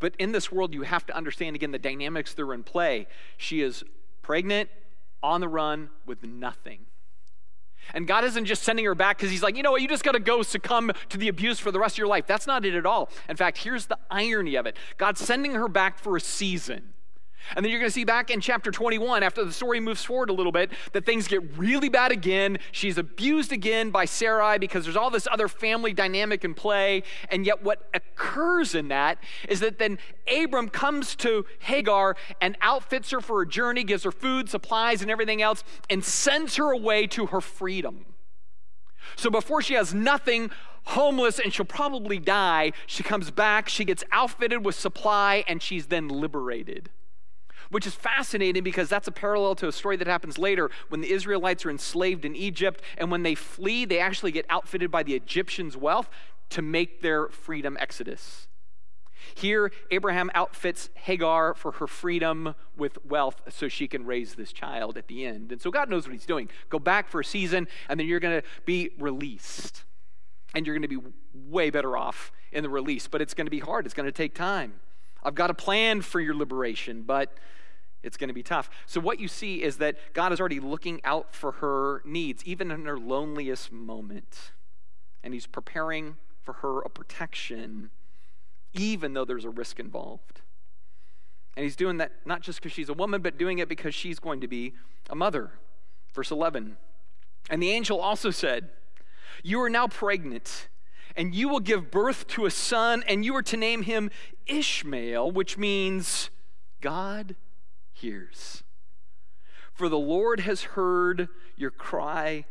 But 0.00 0.16
in 0.18 0.32
this 0.32 0.50
world, 0.50 0.74
you 0.74 0.82
have 0.82 1.06
to 1.06 1.16
understand 1.16 1.54
again 1.54 1.70
the 1.70 1.78
dynamics 1.78 2.34
that 2.34 2.42
are 2.42 2.52
in 2.52 2.64
play. 2.64 3.06
She 3.36 3.62
is 3.62 3.84
pregnant, 4.22 4.70
on 5.22 5.40
the 5.40 5.48
run, 5.48 5.90
with 6.04 6.24
nothing. 6.24 6.80
And 7.94 8.06
God 8.06 8.24
isn't 8.24 8.44
just 8.44 8.62
sending 8.62 8.84
her 8.84 8.94
back 8.94 9.18
because 9.18 9.30
He's 9.30 9.42
like, 9.42 9.56
you 9.56 9.62
know 9.62 9.72
what, 9.72 9.82
you 9.82 9.88
just 9.88 10.04
got 10.04 10.12
to 10.12 10.20
go 10.20 10.42
succumb 10.42 10.92
to 11.08 11.18
the 11.18 11.28
abuse 11.28 11.58
for 11.58 11.70
the 11.70 11.78
rest 11.78 11.94
of 11.94 11.98
your 11.98 12.06
life. 12.06 12.26
That's 12.26 12.46
not 12.46 12.64
it 12.64 12.74
at 12.74 12.86
all. 12.86 13.10
In 13.28 13.36
fact, 13.36 13.58
here's 13.58 13.86
the 13.86 13.98
irony 14.10 14.54
of 14.56 14.66
it 14.66 14.76
God's 14.98 15.20
sending 15.20 15.52
her 15.52 15.68
back 15.68 15.98
for 15.98 16.16
a 16.16 16.20
season. 16.20 16.92
And 17.56 17.64
then 17.64 17.70
you're 17.70 17.80
going 17.80 17.88
to 17.88 17.94
see 17.94 18.04
back 18.04 18.30
in 18.30 18.40
chapter 18.40 18.70
21, 18.70 19.22
after 19.22 19.44
the 19.44 19.52
story 19.52 19.80
moves 19.80 20.04
forward 20.04 20.30
a 20.30 20.32
little 20.32 20.52
bit, 20.52 20.70
that 20.92 21.04
things 21.04 21.26
get 21.26 21.58
really 21.58 21.88
bad 21.88 22.12
again. 22.12 22.58
She's 22.70 22.96
abused 22.96 23.52
again 23.52 23.90
by 23.90 24.04
Sarai 24.04 24.58
because 24.58 24.84
there's 24.84 24.96
all 24.96 25.10
this 25.10 25.26
other 25.30 25.48
family 25.48 25.92
dynamic 25.92 26.44
in 26.44 26.54
play. 26.54 27.02
And 27.30 27.44
yet, 27.44 27.62
what 27.62 27.88
occurs 27.92 28.74
in 28.74 28.88
that 28.88 29.18
is 29.48 29.60
that 29.60 29.78
then 29.78 29.98
Abram 30.32 30.68
comes 30.68 31.16
to 31.16 31.44
Hagar 31.60 32.16
and 32.40 32.56
outfits 32.60 33.10
her 33.10 33.20
for 33.20 33.42
a 33.42 33.48
journey, 33.48 33.84
gives 33.84 34.04
her 34.04 34.12
food, 34.12 34.48
supplies, 34.48 35.02
and 35.02 35.10
everything 35.10 35.42
else, 35.42 35.64
and 35.88 36.04
sends 36.04 36.56
her 36.56 36.70
away 36.72 37.06
to 37.08 37.26
her 37.26 37.40
freedom. 37.40 38.06
So 39.16 39.30
before 39.30 39.60
she 39.60 39.74
has 39.74 39.92
nothing, 39.92 40.50
homeless, 40.84 41.38
and 41.38 41.52
she'll 41.52 41.66
probably 41.66 42.18
die, 42.18 42.72
she 42.86 43.02
comes 43.02 43.30
back, 43.30 43.68
she 43.68 43.84
gets 43.84 44.04
outfitted 44.12 44.64
with 44.64 44.76
supply, 44.76 45.42
and 45.48 45.62
she's 45.62 45.86
then 45.86 46.08
liberated 46.08 46.90
which 47.70 47.86
is 47.86 47.94
fascinating 47.94 48.62
because 48.62 48.88
that's 48.88 49.08
a 49.08 49.12
parallel 49.12 49.54
to 49.56 49.68
a 49.68 49.72
story 49.72 49.96
that 49.96 50.06
happens 50.06 50.38
later 50.38 50.70
when 50.88 51.00
the 51.00 51.10
Israelites 51.10 51.64
are 51.64 51.70
enslaved 51.70 52.24
in 52.24 52.36
Egypt. 52.36 52.82
And 52.98 53.10
when 53.10 53.22
they 53.22 53.34
flee, 53.34 53.84
they 53.84 53.98
actually 53.98 54.32
get 54.32 54.46
outfitted 54.50 54.90
by 54.90 55.02
the 55.02 55.14
Egyptians' 55.14 55.76
wealth 55.76 56.10
to 56.50 56.62
make 56.62 57.00
their 57.00 57.28
freedom 57.28 57.76
exodus. 57.80 58.48
Here, 59.34 59.70
Abraham 59.90 60.30
outfits 60.34 60.90
Hagar 60.94 61.54
for 61.54 61.72
her 61.72 61.86
freedom 61.86 62.54
with 62.76 62.98
wealth 63.04 63.40
so 63.48 63.68
she 63.68 63.86
can 63.86 64.04
raise 64.04 64.34
this 64.34 64.52
child 64.52 64.96
at 64.96 65.08
the 65.08 65.24
end. 65.24 65.52
And 65.52 65.60
so 65.60 65.70
God 65.70 65.88
knows 65.88 66.06
what 66.06 66.12
he's 66.12 66.26
doing. 66.26 66.48
Go 66.68 66.78
back 66.78 67.08
for 67.08 67.20
a 67.20 67.24
season, 67.24 67.68
and 67.88 68.00
then 68.00 68.06
you're 68.06 68.20
going 68.20 68.40
to 68.40 68.46
be 68.64 68.90
released. 68.98 69.84
And 70.54 70.66
you're 70.66 70.74
going 70.74 70.88
to 70.88 71.00
be 71.00 71.12
way 71.34 71.70
better 71.70 71.96
off 71.96 72.32
in 72.50 72.62
the 72.64 72.68
release. 72.68 73.06
But 73.06 73.22
it's 73.22 73.34
going 73.34 73.46
to 73.46 73.52
be 73.52 73.60
hard, 73.60 73.86
it's 73.86 73.94
going 73.94 74.06
to 74.06 74.12
take 74.12 74.34
time. 74.34 74.80
I've 75.22 75.34
got 75.34 75.50
a 75.50 75.54
plan 75.54 76.00
for 76.00 76.18
your 76.18 76.34
liberation, 76.34 77.02
but 77.02 77.32
it's 78.02 78.16
going 78.16 78.28
to 78.28 78.34
be 78.34 78.42
tough. 78.42 78.70
So, 78.86 79.00
what 79.00 79.20
you 79.20 79.28
see 79.28 79.62
is 79.62 79.76
that 79.76 79.96
God 80.14 80.32
is 80.32 80.40
already 80.40 80.60
looking 80.60 81.00
out 81.04 81.34
for 81.34 81.52
her 81.52 82.02
needs, 82.04 82.44
even 82.44 82.70
in 82.70 82.86
her 82.86 82.98
loneliest 82.98 83.72
moment. 83.72 84.52
And 85.22 85.34
He's 85.34 85.46
preparing 85.46 86.16
for 86.42 86.54
her 86.54 86.80
a 86.80 86.88
protection, 86.88 87.90
even 88.72 89.12
though 89.12 89.24
there's 89.24 89.44
a 89.44 89.50
risk 89.50 89.78
involved. 89.78 90.40
And 91.56 91.64
He's 91.64 91.76
doing 91.76 91.98
that 91.98 92.12
not 92.24 92.40
just 92.40 92.60
because 92.60 92.72
she's 92.72 92.88
a 92.88 92.94
woman, 92.94 93.20
but 93.20 93.36
doing 93.36 93.58
it 93.58 93.68
because 93.68 93.94
she's 93.94 94.18
going 94.18 94.40
to 94.40 94.48
be 94.48 94.74
a 95.10 95.14
mother. 95.14 95.52
Verse 96.14 96.30
11. 96.30 96.76
And 97.50 97.62
the 97.62 97.70
angel 97.70 98.00
also 98.00 98.30
said, 98.30 98.70
You 99.42 99.60
are 99.60 99.70
now 99.70 99.88
pregnant, 99.88 100.68
and 101.16 101.34
you 101.34 101.48
will 101.48 101.60
give 101.60 101.90
birth 101.90 102.26
to 102.28 102.46
a 102.46 102.50
son, 102.50 103.04
and 103.06 103.24
you 103.24 103.34
are 103.36 103.42
to 103.42 103.56
name 103.56 103.82
him 103.82 104.10
Ishmael, 104.46 105.30
which 105.30 105.58
means 105.58 106.30
God 106.80 107.36
hears. 108.00 108.64
For 109.72 109.88
the 109.88 109.98
Lord 109.98 110.40
has 110.40 110.62
heard 110.62 111.28
your 111.56 111.70
cry 111.70 112.44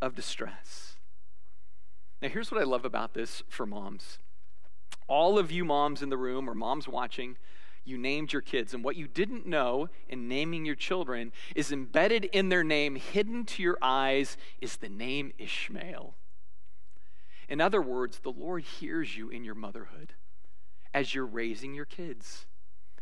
of 0.00 0.14
distress. 0.14 0.96
Now, 2.20 2.28
here's 2.28 2.50
what 2.50 2.60
I 2.60 2.64
love 2.64 2.84
about 2.84 3.14
this 3.14 3.42
for 3.48 3.66
moms. 3.66 4.18
All 5.08 5.38
of 5.38 5.52
you 5.52 5.64
moms 5.64 6.02
in 6.02 6.08
the 6.08 6.16
room 6.16 6.50
or 6.50 6.54
moms 6.54 6.88
watching, 6.88 7.36
you 7.84 7.96
named 7.96 8.32
your 8.32 8.42
kids. 8.42 8.74
And 8.74 8.82
what 8.82 8.96
you 8.96 9.06
didn't 9.06 9.46
know 9.46 9.88
in 10.08 10.28
naming 10.28 10.64
your 10.64 10.74
children 10.74 11.32
is 11.54 11.70
embedded 11.70 12.24
in 12.26 12.48
their 12.48 12.64
name, 12.64 12.96
hidden 12.96 13.44
to 13.46 13.62
your 13.62 13.78
eyes, 13.80 14.36
is 14.60 14.76
the 14.76 14.88
name 14.88 15.32
Ishmael. 15.38 16.14
In 17.48 17.60
other 17.60 17.80
words, 17.80 18.18
the 18.18 18.32
Lord 18.32 18.64
hears 18.64 19.16
you 19.16 19.28
in 19.28 19.44
your 19.44 19.54
motherhood 19.54 20.14
as 20.92 21.14
you're 21.14 21.26
raising 21.26 21.74
your 21.74 21.84
kids 21.84 22.46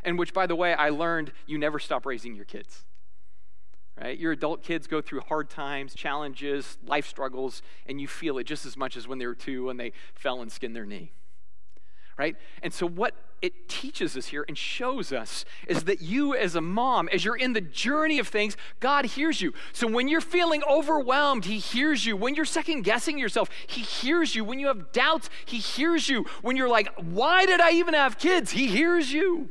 and 0.04 0.18
which, 0.18 0.32
by 0.32 0.46
the 0.46 0.56
way, 0.56 0.74
I 0.74 0.90
learned 0.90 1.32
you 1.46 1.58
never 1.58 1.78
stop 1.78 2.06
raising 2.06 2.34
your 2.34 2.44
kids. 2.44 2.84
Right? 4.00 4.18
Your 4.18 4.32
adult 4.32 4.62
kids 4.62 4.86
go 4.86 5.00
through 5.00 5.20
hard 5.20 5.48
times, 5.48 5.94
challenges, 5.94 6.78
life 6.84 7.06
struggles, 7.06 7.62
and 7.86 8.00
you 8.00 8.08
feel 8.08 8.38
it 8.38 8.44
just 8.44 8.66
as 8.66 8.76
much 8.76 8.96
as 8.96 9.06
when 9.06 9.18
they 9.18 9.26
were 9.26 9.36
two 9.36 9.70
and 9.70 9.78
they 9.78 9.92
fell 10.14 10.42
and 10.42 10.50
skinned 10.50 10.74
their 10.74 10.86
knee. 10.86 11.12
Right? 12.18 12.36
And 12.62 12.72
so, 12.72 12.86
what 12.88 13.14
it 13.42 13.68
teaches 13.68 14.16
us 14.16 14.26
here 14.26 14.44
and 14.48 14.56
shows 14.56 15.12
us 15.12 15.44
is 15.68 15.84
that 15.84 16.00
you, 16.00 16.34
as 16.34 16.54
a 16.54 16.60
mom, 16.60 17.08
as 17.12 17.24
you're 17.24 17.36
in 17.36 17.52
the 17.52 17.60
journey 17.60 18.18
of 18.18 18.28
things, 18.28 18.56
God 18.78 19.04
hears 19.04 19.40
you. 19.40 19.52
So, 19.72 19.88
when 19.88 20.08
you're 20.08 20.20
feeling 20.20 20.62
overwhelmed, 20.68 21.44
He 21.44 21.58
hears 21.58 22.06
you. 22.06 22.16
When 22.16 22.34
you're 22.34 22.44
second 22.44 22.82
guessing 22.82 23.18
yourself, 23.18 23.48
He 23.66 23.80
hears 23.80 24.34
you. 24.34 24.44
When 24.44 24.60
you 24.60 24.68
have 24.68 24.92
doubts, 24.92 25.28
He 25.44 25.58
hears 25.58 26.08
you. 26.08 26.24
When 26.42 26.56
you're 26.56 26.68
like, 26.68 26.88
why 26.96 27.46
did 27.46 27.60
I 27.60 27.72
even 27.72 27.94
have 27.94 28.18
kids? 28.18 28.52
He 28.52 28.68
hears 28.68 29.12
you. 29.12 29.50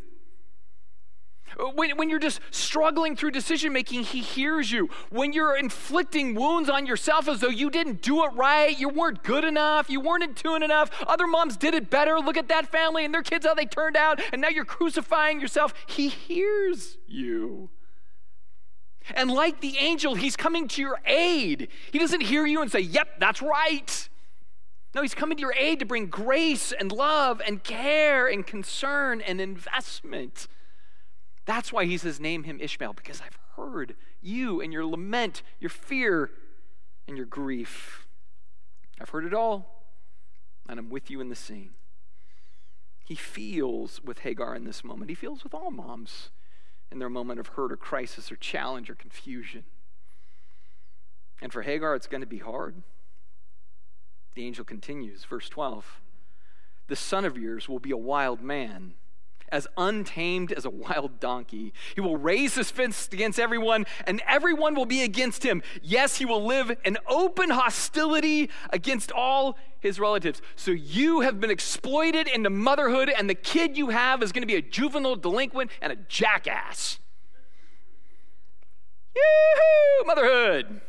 Uh, 1.60 1.66
when, 1.66 1.98
when 1.98 2.10
you're 2.10 2.20
just 2.20 2.39
struggling 2.52 3.16
through 3.16 3.32
decision 3.32 3.74
making, 3.74 4.04
He 4.04 4.22
hears 4.22 4.72
you. 4.72 4.89
When 5.10 5.34
you're 5.34 5.58
inflicting 5.58 6.36
wounds 6.36 6.70
on 6.70 6.86
yourself 6.86 7.28
as 7.28 7.39
though 7.39 7.50
you 7.50 7.70
didn't 7.70 8.02
do 8.02 8.24
it 8.24 8.34
right, 8.34 8.78
you 8.78 8.89
weren't 8.89 9.24
good 9.24 9.44
enough, 9.44 9.89
you 9.89 10.00
weren't 10.00 10.24
in 10.24 10.34
tune 10.34 10.63
enough, 10.63 10.89
other 11.08 11.28
moms 11.28 11.58
did 11.58 11.74
it 11.74 11.89
better. 11.89 12.20
Look 12.20 12.38
at 12.38 12.48
that 12.50 12.72
family 12.72 13.06
and 13.06 13.13
their 13.13 13.24
kids, 13.24 13.46
how 13.46 13.54
they 13.54 13.66
turned 13.66 13.98
out, 13.98 14.22
and 14.32 14.42
now 14.42 14.50
you're 14.50 14.66
crucifying 14.66 15.39
yourself. 15.39 15.74
He 15.88 16.10
hears 16.10 16.98
you. 17.08 17.70
And 19.16 19.30
like 19.32 19.60
the 19.62 19.78
angel, 19.78 20.16
He's 20.16 20.36
coming 20.36 20.68
to 20.70 20.82
your 20.82 21.00
aid. 21.06 21.68
He 21.92 22.00
doesn't 22.00 22.22
hear 22.22 22.46
you 22.46 22.62
and 22.62 22.72
say, 22.72 22.80
Yep, 22.80 23.20
that's 23.20 23.42
right. 23.42 24.10
No, 24.96 25.02
He's 25.02 25.16
coming 25.16 25.38
to 25.38 25.42
your 25.42 25.54
aid 25.58 25.80
to 25.80 25.86
bring 25.86 26.08
grace 26.08 26.72
and 26.72 26.92
love 26.92 27.42
and 27.46 27.63
care 27.63 28.28
and 28.28 28.46
concern 28.46 29.22
and 29.22 29.42
investment. 29.42 30.48
That's 31.46 31.74
why 31.74 31.86
he 31.86 31.98
says, 31.98 32.20
Name 32.20 32.44
him 32.44 32.60
Ishmael, 32.60 32.94
because 32.94 33.22
I've 33.22 33.38
heard 33.56 33.96
you 34.22 34.62
and 34.62 34.72
your 34.72 34.86
lament, 34.86 35.44
your 35.60 35.70
fear, 35.70 36.32
and 37.08 37.18
your 37.18 37.26
grief. 37.26 38.08
I've 39.00 39.10
heard 39.10 39.26
it 39.26 39.34
all, 39.34 39.84
and 40.70 40.80
I'm 40.80 40.90
with 40.90 41.10
you 41.10 41.20
in 41.20 41.30
the 41.30 41.36
scene. 41.36 41.72
He 43.04 43.16
feels 43.16 44.02
with 44.02 44.20
Hagar 44.20 44.56
in 44.56 44.64
this 44.64 44.84
moment. 44.84 45.10
He 45.10 45.16
feels 45.16 45.44
with 45.44 45.54
all 45.54 45.72
moms 45.72 46.30
in 46.92 47.00
their 47.00 47.10
moment 47.10 47.40
of 47.40 47.48
hurt 47.48 47.72
or 47.72 47.78
crisis 47.78 48.32
or 48.32 48.38
challenge 48.38 48.90
or 48.90 48.96
confusion. 48.96 49.66
And 51.42 51.52
for 51.52 51.64
Hagar, 51.64 51.96
it's 51.96 52.08
going 52.08 52.22
to 52.22 52.28
be 52.28 52.38
hard. 52.38 52.84
The 54.36 54.46
angel 54.46 54.64
continues, 54.64 55.26
verse 55.26 55.50
12 55.50 56.00
The 56.88 56.96
son 56.96 57.26
of 57.26 57.38
yours 57.38 57.68
will 57.68 57.80
be 57.80 57.92
a 57.92 57.98
wild 57.98 58.42
man 58.42 58.94
as 59.50 59.68
untamed 59.78 60.52
as 60.52 60.66
a 60.66 60.70
wild 60.70 61.20
donkey. 61.20 61.74
He 61.96 62.02
will 62.02 62.18
raise 62.18 62.56
his 62.56 62.72
fist 62.72 63.14
against 63.14 63.40
everyone, 63.40 63.86
and 64.06 64.22
everyone 64.28 64.76
will 64.76 64.86
be 64.86 65.04
against 65.04 65.44
him. 65.44 65.62
Yes, 65.82 66.18
he 66.18 66.26
will 66.26 66.46
live 66.46 66.76
in 66.84 66.98
open 67.08 67.52
hostility 67.52 68.50
against 68.72 69.12
all 69.12 69.58
his 69.80 70.00
relatives. 70.00 70.42
So 70.56 70.72
you 70.72 71.22
have 71.22 71.40
been 71.40 71.52
exploited 71.52 72.28
into 72.28 72.50
motherhood, 72.50 73.10
and 73.10 73.30
the 73.30 73.36
kid 73.36 73.78
you 73.78 73.90
have 73.90 74.24
is 74.24 74.32
going 74.32 74.44
to 74.44 74.48
be 74.48 74.56
a 74.56 74.62
juvenile 74.62 75.16
delinquent 75.16 75.72
and 75.82 75.92
a 75.92 75.96
jackass. 75.96 77.00
Yoo-hoo, 79.16 80.06
motherhood, 80.08 80.82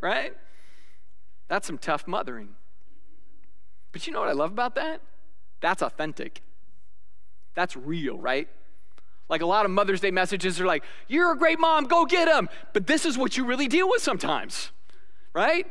right? 0.00 0.34
That's 1.48 1.66
some 1.66 1.78
tough 1.78 2.06
mothering. 2.06 2.50
But 3.92 4.06
you 4.06 4.12
know 4.12 4.20
what 4.20 4.28
I 4.28 4.32
love 4.32 4.52
about 4.52 4.74
that? 4.76 5.00
That's 5.60 5.82
authentic. 5.82 6.42
That's 7.60 7.76
real, 7.76 8.16
right? 8.16 8.48
Like 9.28 9.42
a 9.42 9.46
lot 9.46 9.66
of 9.66 9.70
Mother's 9.70 10.00
Day 10.00 10.10
messages 10.10 10.58
are 10.62 10.64
like, 10.64 10.82
you're 11.08 11.30
a 11.32 11.36
great 11.36 11.60
mom, 11.60 11.84
go 11.84 12.06
get 12.06 12.26
him. 12.26 12.48
But 12.72 12.86
this 12.86 13.04
is 13.04 13.18
what 13.18 13.36
you 13.36 13.44
really 13.44 13.68
deal 13.68 13.86
with 13.86 14.00
sometimes, 14.00 14.70
right? 15.34 15.66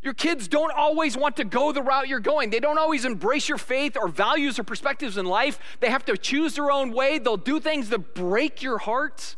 Your 0.00 0.14
kids 0.14 0.48
don't 0.48 0.72
always 0.72 1.18
want 1.18 1.36
to 1.36 1.44
go 1.44 1.70
the 1.70 1.82
route 1.82 2.08
you're 2.08 2.18
going. 2.18 2.48
They 2.48 2.60
don't 2.60 2.78
always 2.78 3.04
embrace 3.04 3.46
your 3.46 3.58
faith 3.58 3.94
or 3.94 4.08
values 4.08 4.58
or 4.58 4.62
perspectives 4.62 5.18
in 5.18 5.26
life. 5.26 5.58
They 5.80 5.90
have 5.90 6.02
to 6.06 6.16
choose 6.16 6.54
their 6.54 6.70
own 6.70 6.94
way. 6.94 7.18
They'll 7.18 7.36
do 7.36 7.60
things 7.60 7.90
that 7.90 8.14
break 8.14 8.62
your 8.62 8.78
heart. 8.78 9.36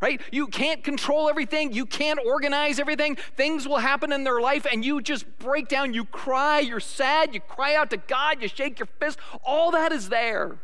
Right? 0.00 0.20
You 0.30 0.46
can't 0.46 0.84
control 0.84 1.28
everything. 1.28 1.72
You 1.72 1.86
can't 1.86 2.20
organize 2.24 2.78
everything. 2.78 3.16
Things 3.36 3.66
will 3.66 3.78
happen 3.78 4.12
in 4.12 4.22
their 4.22 4.40
life 4.40 4.64
and 4.70 4.84
you 4.84 5.02
just 5.02 5.26
break 5.40 5.66
down. 5.66 5.92
You 5.92 6.04
cry. 6.04 6.60
You're 6.60 6.78
sad. 6.78 7.34
You 7.34 7.40
cry 7.40 7.74
out 7.74 7.90
to 7.90 7.96
God. 7.96 8.40
You 8.40 8.46
shake 8.46 8.78
your 8.78 8.86
fist. 9.00 9.18
All 9.44 9.72
that 9.72 9.90
is 9.90 10.08
there. 10.08 10.60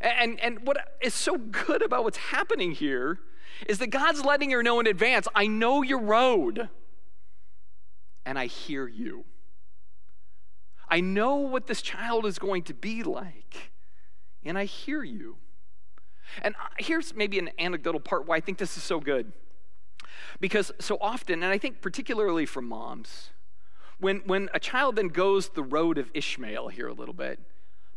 And, 0.00 0.38
and 0.40 0.66
what 0.66 0.76
is 1.00 1.14
so 1.14 1.36
good 1.36 1.82
about 1.82 2.04
what's 2.04 2.18
happening 2.18 2.72
here 2.72 3.18
is 3.66 3.78
that 3.78 3.88
God's 3.88 4.24
letting 4.24 4.50
her 4.50 4.62
know 4.62 4.78
in 4.80 4.86
advance 4.86 5.26
I 5.34 5.46
know 5.46 5.82
your 5.82 6.00
road, 6.00 6.68
and 8.24 8.38
I 8.38 8.46
hear 8.46 8.86
you. 8.86 9.24
I 10.88 11.00
know 11.00 11.36
what 11.36 11.66
this 11.66 11.82
child 11.82 12.26
is 12.26 12.38
going 12.38 12.62
to 12.64 12.74
be 12.74 13.02
like, 13.02 13.72
and 14.44 14.56
I 14.56 14.64
hear 14.64 15.02
you. 15.02 15.36
And 16.42 16.54
uh, 16.56 16.68
here's 16.78 17.14
maybe 17.14 17.38
an 17.38 17.50
anecdotal 17.58 18.00
part 18.00 18.26
why 18.26 18.36
I 18.36 18.40
think 18.40 18.58
this 18.58 18.76
is 18.76 18.82
so 18.82 19.00
good. 19.00 19.32
Because 20.40 20.72
so 20.78 20.98
often, 21.00 21.42
and 21.42 21.52
I 21.52 21.58
think 21.58 21.80
particularly 21.80 22.46
for 22.46 22.62
moms, 22.62 23.30
when, 23.98 24.18
when 24.26 24.48
a 24.54 24.60
child 24.60 24.96
then 24.96 25.08
goes 25.08 25.50
the 25.50 25.62
road 25.62 25.98
of 25.98 26.10
Ishmael 26.14 26.68
here 26.68 26.88
a 26.88 26.92
little 26.92 27.14
bit, 27.14 27.40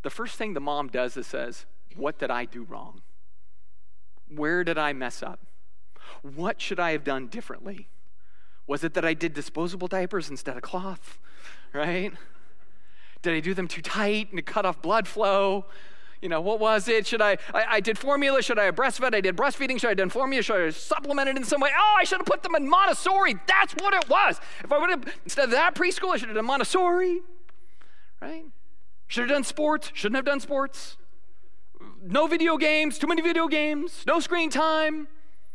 the 0.02 0.10
first 0.10 0.36
thing 0.36 0.54
the 0.54 0.60
mom 0.60 0.88
does 0.88 1.16
is 1.16 1.28
says, 1.28 1.66
What 1.95 2.19
did 2.19 2.32
I 2.32 2.45
do 2.45 2.63
wrong? 2.63 3.01
Where 4.34 4.63
did 4.63 4.77
I 4.77 4.93
mess 4.93 5.21
up? 5.21 5.39
What 6.21 6.62
should 6.62 6.80
I 6.80 6.91
have 6.91 7.04
done 7.04 7.27
differently? 7.27 7.89
Was 8.67 8.84
it 8.84 8.93
that 8.93 9.06
I 9.06 9.13
did 9.13 9.34
disposable 9.34 9.88
diapers 9.88 10.30
instead 10.30 10.56
of 10.56 10.62
cloth? 10.62 11.19
Right? 11.73 12.13
Did 13.21 13.34
I 13.34 13.39
do 13.39 13.54
them 13.54 13.67
too 13.67 13.82
tight 13.82 14.30
and 14.30 14.39
it 14.39 14.45
cut 14.45 14.65
off 14.65 14.82
blood 14.82 15.08
flow? 15.08 15.65
You 16.21 16.30
know, 16.30 16.39
what 16.39 16.60
was 16.60 16.88
it? 16.88 17.08
Should 17.08 17.21
I, 17.21 17.38
I, 17.54 17.65
I 17.67 17.80
did 17.80 17.97
formula? 17.97 18.43
Should 18.43 18.60
I 18.60 18.65
have 18.65 18.75
breastfed? 18.75 19.15
I 19.15 19.21
did 19.21 19.36
breastfeeding. 19.36 19.80
Should 19.80 19.88
I 19.88 19.89
have 19.89 19.97
done 19.97 20.10
formula? 20.10 20.43
Should 20.43 20.62
I 20.62 20.65
have 20.65 20.75
supplemented 20.75 21.36
in 21.36 21.43
some 21.43 21.60
way? 21.60 21.71
Oh, 21.75 21.95
I 21.99 22.04
should 22.04 22.19
have 22.19 22.27
put 22.27 22.43
them 22.43 22.54
in 22.56 22.69
Montessori. 22.69 23.36
That's 23.47 23.73
what 23.73 23.93
it 23.95 24.08
was. 24.08 24.39
If 24.63 24.71
I 24.71 24.77
would 24.77 24.91
have, 24.91 25.06
instead 25.23 25.45
of 25.45 25.51
that 25.51 25.73
preschool, 25.73 26.13
I 26.13 26.17
should 26.17 26.30
have 26.30 26.36
done 26.36 26.45
Montessori, 26.45 27.21
right? 28.21 28.45
Should 29.08 29.21
have 29.21 29.30
done 29.30 29.43
sports. 29.43 29.91
Shouldn't 29.93 30.15
have 30.15 30.25
done 30.25 30.39
sports. 30.39 30.97
No 32.04 32.26
video 32.26 32.58
games, 32.58 32.98
too 32.98 33.08
many 33.08 33.22
video 33.22 33.48
games, 33.48 34.04
no 34.08 34.20
screen 34.20 34.50
time. 34.50 35.08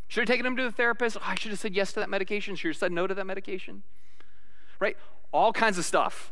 Should 0.07 0.21
have 0.21 0.27
taken 0.27 0.45
him 0.45 0.55
to 0.55 0.63
the 0.63 0.71
therapist. 0.71 1.17
Oh, 1.17 1.23
I 1.25 1.35
should 1.35 1.51
have 1.51 1.59
said 1.59 1.75
yes 1.75 1.91
to 1.93 1.99
that 1.99 2.09
medication. 2.09 2.55
Should 2.55 2.69
have 2.69 2.77
said 2.77 2.91
no 2.93 3.07
to 3.07 3.13
that 3.13 3.25
medication. 3.25 3.83
Right? 4.79 4.95
All 5.33 5.51
kinds 5.51 5.77
of 5.77 5.83
stuff. 5.83 6.31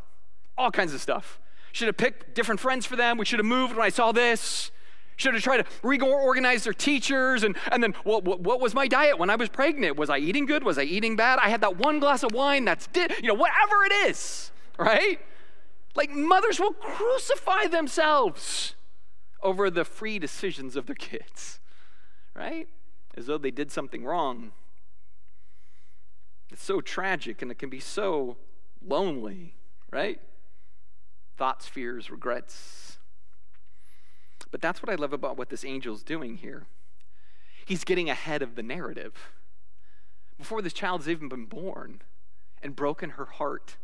All 0.58 0.72
kinds 0.72 0.94
of 0.94 1.02
stuff. 1.02 1.40
Should 1.74 1.88
have 1.88 1.98
picked 1.98 2.34
different 2.34 2.62
friends 2.62 2.86
for 2.86 2.96
them. 2.96 3.18
We 3.18 3.26
should 3.26 3.40
have 3.40 3.46
moved 3.46 3.76
when 3.76 3.86
I 3.86 3.90
saw 3.90 4.14
this. 4.14 4.72
Should 5.18 5.34
have 5.34 5.44
tried 5.44 5.58
to 5.58 5.66
reorganize 5.84 6.64
their 6.64 6.74
teachers. 6.74 7.44
And, 7.44 7.58
and 7.70 7.84
then, 7.84 7.94
what, 8.06 8.24
what, 8.24 8.40
what, 8.40 8.62
was 8.62 8.74
my 8.74 8.88
diet 8.88 9.20
when 9.20 9.30
I 9.30 9.36
was 9.36 9.50
pregnant? 9.50 9.98
Was 9.98 10.10
I 10.10 10.20
eating 10.20 10.46
good? 10.46 10.64
Was 10.64 10.78
I 10.78 10.84
eating 10.84 11.18
bad? 11.18 11.40
I 11.42 11.50
had 11.50 11.60
that 11.62 11.78
one 11.78 12.00
glass 12.00 12.24
of 12.24 12.32
wine 12.32 12.64
that's, 12.64 12.88
you 13.22 13.28
know, 13.28 13.34
whatever 13.34 13.84
it 13.86 13.92
is, 14.08 14.52
right? 14.78 15.20
Like 15.96 16.12
mothers 16.12 16.60
will 16.60 16.74
crucify 16.74 17.68
themselves 17.68 18.75
over 19.46 19.70
the 19.70 19.86
free 19.86 20.20
decisions 20.20 20.76
of 20.76 20.88
their 20.88 20.96
kids, 21.12 21.60
right? 22.36 22.68
As 23.16 23.28
though 23.28 23.38
they 23.38 23.52
did 23.52 23.72
something 23.72 24.04
wrong. 24.04 24.52
It's 26.52 26.64
so 26.64 26.82
tragic 26.82 27.42
and 27.42 27.50
it 27.52 27.58
can 27.60 27.70
be 27.70 27.80
so 27.80 28.38
lonely, 28.82 29.56
right? 29.92 30.20
thoughts, 31.38 31.68
fears, 31.68 32.10
regrets. 32.10 32.98
But 34.52 34.62
that's 34.62 34.82
what 34.82 34.90
I 34.90 34.96
love 34.96 35.14
about 35.14 35.38
what 35.38 35.50
this 35.50 35.66
angel's 35.66 36.04
doing 36.04 36.38
here. 36.38 36.66
He's 37.66 37.84
getting 37.84 38.10
ahead 38.10 38.42
of 38.42 38.56
the 38.56 38.64
narrative. 38.64 39.14
Before 40.38 40.62
this 40.62 40.74
child's 40.74 41.10
even 41.10 41.30
been 41.30 41.46
born 41.46 42.02
and 42.62 42.76
broken 42.76 43.12
her 43.12 43.26
heart, 43.26 43.78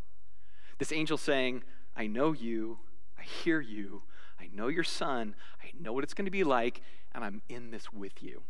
this 0.77 0.91
angel 0.91 1.17
saying, 1.17 1.63
I 1.95 2.07
know 2.07 2.31
you, 2.31 2.79
I 3.19 3.23
hear 3.23 3.59
you, 3.59 4.03
I 4.41 4.49
know 4.53 4.67
your 4.67 4.83
son, 4.83 5.35
I 5.61 5.71
know 5.79 5.93
what 5.93 6.03
it's 6.03 6.13
going 6.13 6.25
to 6.25 6.31
be 6.31 6.43
like, 6.43 6.81
and 7.13 7.23
I'm 7.23 7.41
in 7.47 7.71
this 7.71 7.93
with 7.93 8.23
you. 8.23 8.41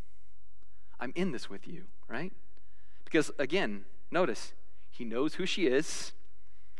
I'm 1.00 1.12
in 1.16 1.32
this 1.32 1.50
with 1.50 1.68
you, 1.68 1.84
right? 2.08 2.32
Because 3.04 3.32
again, 3.38 3.86
notice, 4.10 4.54
he 4.90 5.04
knows 5.04 5.36
who 5.36 5.46
she 5.46 5.68
is, 5.68 6.14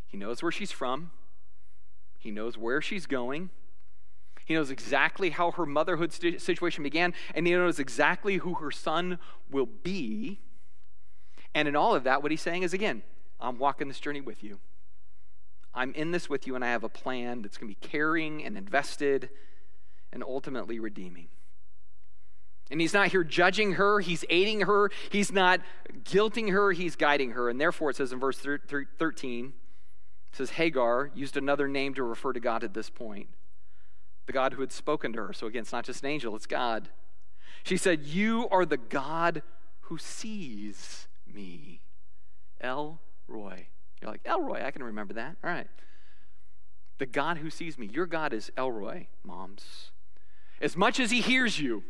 he 0.08 0.18
knows 0.18 0.42
where 0.42 0.52
she's 0.52 0.72
from, 0.72 1.12
he 2.18 2.32
knows 2.32 2.58
where 2.58 2.82
she's 2.82 3.06
going. 3.06 3.50
He 4.46 4.56
knows 4.56 4.70
exactly 4.70 5.30
how 5.30 5.52
her 5.52 5.66
motherhood 5.66 6.12
situation 6.12 6.84
began, 6.84 7.14
and 7.34 7.48
he 7.48 7.54
knows 7.54 7.80
exactly 7.80 8.38
who 8.38 8.56
her 8.56 8.72
son 8.72 9.18
will 9.50 9.66
be. 9.66 10.40
And 11.54 11.68
in 11.68 11.76
all 11.76 11.96
of 11.96 12.04
that, 12.04 12.22
what 12.22 12.32
he's 12.32 12.42
saying 12.42 12.64
is 12.64 12.74
again, 12.74 13.04
I'm 13.40 13.58
walking 13.58 13.88
this 13.88 14.00
journey 14.00 14.22
with 14.22 14.44
you. 14.44 14.60
I'm 15.74 15.94
in 15.94 16.12
this 16.12 16.30
with 16.30 16.48
you, 16.48 16.56
and 16.56 16.64
I 16.64 16.70
have 16.70 16.84
a 16.84 16.90
plan 16.90 17.42
that's 17.42 17.58
going 17.58 17.74
to 17.74 17.80
be 17.80 17.88
caring 17.88 18.44
and 18.44 18.58
invested 18.58 19.30
and 20.12 20.24
ultimately 20.24 20.80
redeeming. 20.80 21.28
And 22.70 22.80
he's 22.80 22.94
not 22.94 23.08
here 23.08 23.24
judging 23.24 23.74
her, 23.74 24.00
he's 24.00 24.24
aiding 24.30 24.62
her, 24.62 24.92
he's 25.10 25.32
not 25.32 25.60
guilting 26.04 26.52
her, 26.52 26.72
he's 26.72 26.96
guiding 26.96 27.32
her. 27.32 27.50
And 27.50 27.60
therefore, 27.60 27.90
it 27.90 27.98
says 27.98 28.14
in 28.14 28.20
verse 28.20 28.40
13, 28.40 29.46
it 29.46 30.36
says 30.36 30.52
Hagar 30.52 31.12
used 31.14 31.36
another 31.36 31.68
name 31.68 31.94
to 31.96 32.04
refer 32.04 32.32
to 32.32 32.40
God 32.40 32.64
at 32.64 32.74
this 32.74 32.90
point. 32.90 33.28
The 34.26 34.34
God 34.34 34.54
who 34.54 34.62
had 34.62 34.72
spoken 34.72 35.12
to 35.14 35.20
her. 35.20 35.34
So 35.34 35.48
again, 35.48 35.64
it's 35.64 35.74
not 35.74 35.84
just 35.84 36.04
an 36.04 36.10
angel, 36.10 36.36
it's 36.36 36.46
God. 36.46 36.90
She 37.64 37.76
said, 37.76 38.06
You 38.06 38.48
are 38.50 38.66
the 38.66 38.78
God 38.78 39.44
who 39.82 39.98
sees 39.98 41.08
me. 41.28 41.82
El 42.62 43.02
Roi. 43.28 43.68
You're 44.02 44.12
like, 44.12 44.22
Elroy, 44.26 44.64
I 44.64 44.72
can 44.72 44.84
remember 44.84 45.14
that. 45.14 45.38
All 45.44 45.50
right. 45.50 45.68
The 46.98 47.06
God 47.06 47.38
who 47.38 47.50
sees 47.50 47.78
me. 47.78 47.88
Your 47.88 48.06
God 48.06 48.34
is 48.34 48.52
Elroy, 48.58 49.08
moms. 49.24 49.92
As 50.60 50.76
much 50.76 51.00
as 51.00 51.12
he 51.12 51.22
hears 51.22 51.60
you, 51.60 51.84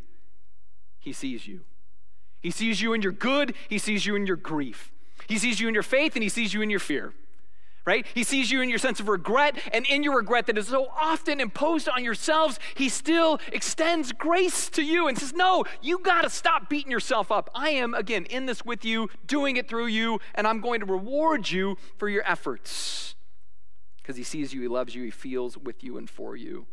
he 1.00 1.13
sees 1.13 1.47
you. 1.47 1.62
He 2.41 2.52
sees 2.52 2.82
you 2.82 2.93
in 2.93 3.02
your 3.02 3.12
good, 3.12 3.54
he 3.69 3.78
sees 3.78 4.06
you 4.06 4.15
in 4.15 4.26
your 4.26 4.36
grief. 4.36 4.91
He 5.28 5.38
sees 5.38 5.60
you 5.60 5.67
in 5.67 5.74
your 5.74 5.84
faith, 5.84 6.15
and 6.15 6.24
he 6.24 6.30
sees 6.30 6.54
you 6.54 6.62
in 6.62 6.69
your 6.69 6.80
fear 6.80 7.13
right? 7.85 8.05
He 8.13 8.23
sees 8.23 8.51
you 8.51 8.61
in 8.61 8.69
your 8.69 8.79
sense 8.79 8.99
of 8.99 9.07
regret, 9.07 9.57
and 9.73 9.85
in 9.87 10.03
your 10.03 10.17
regret 10.17 10.45
that 10.47 10.57
is 10.57 10.67
so 10.67 10.87
often 10.99 11.39
imposed 11.39 11.89
on 11.89 12.03
yourselves, 12.03 12.59
he 12.75 12.89
still 12.89 13.39
extends 13.51 14.11
grace 14.11 14.69
to 14.69 14.83
you 14.83 15.07
and 15.07 15.17
says, 15.17 15.33
No, 15.33 15.65
you 15.81 15.99
got 15.99 16.21
to 16.21 16.29
stop 16.29 16.69
beating 16.69 16.91
yourself 16.91 17.31
up. 17.31 17.49
I 17.55 17.71
am, 17.71 17.93
again, 17.93 18.25
in 18.25 18.45
this 18.45 18.63
with 18.63 18.85
you, 18.85 19.09
doing 19.25 19.57
it 19.57 19.67
through 19.67 19.87
you, 19.87 20.19
and 20.35 20.47
I'm 20.47 20.61
going 20.61 20.79
to 20.81 20.85
reward 20.85 21.49
you 21.49 21.77
for 21.97 22.07
your 22.07 22.23
efforts. 22.25 23.15
Because 24.01 24.15
he 24.15 24.23
sees 24.23 24.53
you, 24.53 24.61
he 24.61 24.67
loves 24.67 24.95
you, 24.95 25.03
he 25.03 25.11
feels 25.11 25.57
with 25.57 25.83
you 25.83 25.97
and 25.97 26.09
for 26.09 26.35
you. 26.35 26.67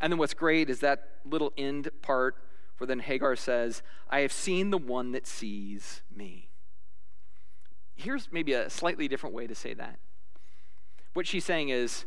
And 0.00 0.12
then 0.12 0.18
what's 0.18 0.34
great 0.34 0.68
is 0.68 0.80
that 0.80 1.08
little 1.24 1.52
end 1.56 1.88
part 2.02 2.36
where 2.78 2.86
then 2.86 2.98
Hagar 2.98 3.36
says, 3.36 3.82
I 4.10 4.20
have 4.20 4.32
seen 4.32 4.70
the 4.70 4.78
one 4.78 5.12
that 5.12 5.26
sees 5.26 6.02
me 6.14 6.50
here's 7.96 8.30
maybe 8.30 8.52
a 8.52 8.70
slightly 8.70 9.08
different 9.08 9.34
way 9.34 9.46
to 9.46 9.54
say 9.54 9.74
that. 9.74 9.98
What 11.14 11.26
she's 11.26 11.44
saying 11.44 11.70
is, 11.70 12.04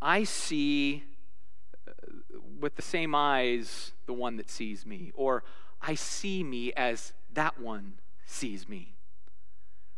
I 0.00 0.24
see 0.24 1.04
uh, 1.86 1.92
with 2.60 2.76
the 2.76 2.82
same 2.82 3.14
eyes 3.14 3.92
the 4.06 4.12
one 4.12 4.36
that 4.36 4.48
sees 4.48 4.86
me, 4.86 5.12
or 5.14 5.42
I 5.82 5.94
see 5.94 6.44
me 6.44 6.72
as 6.74 7.12
that 7.34 7.60
one 7.60 7.94
sees 8.24 8.68
me. 8.68 8.94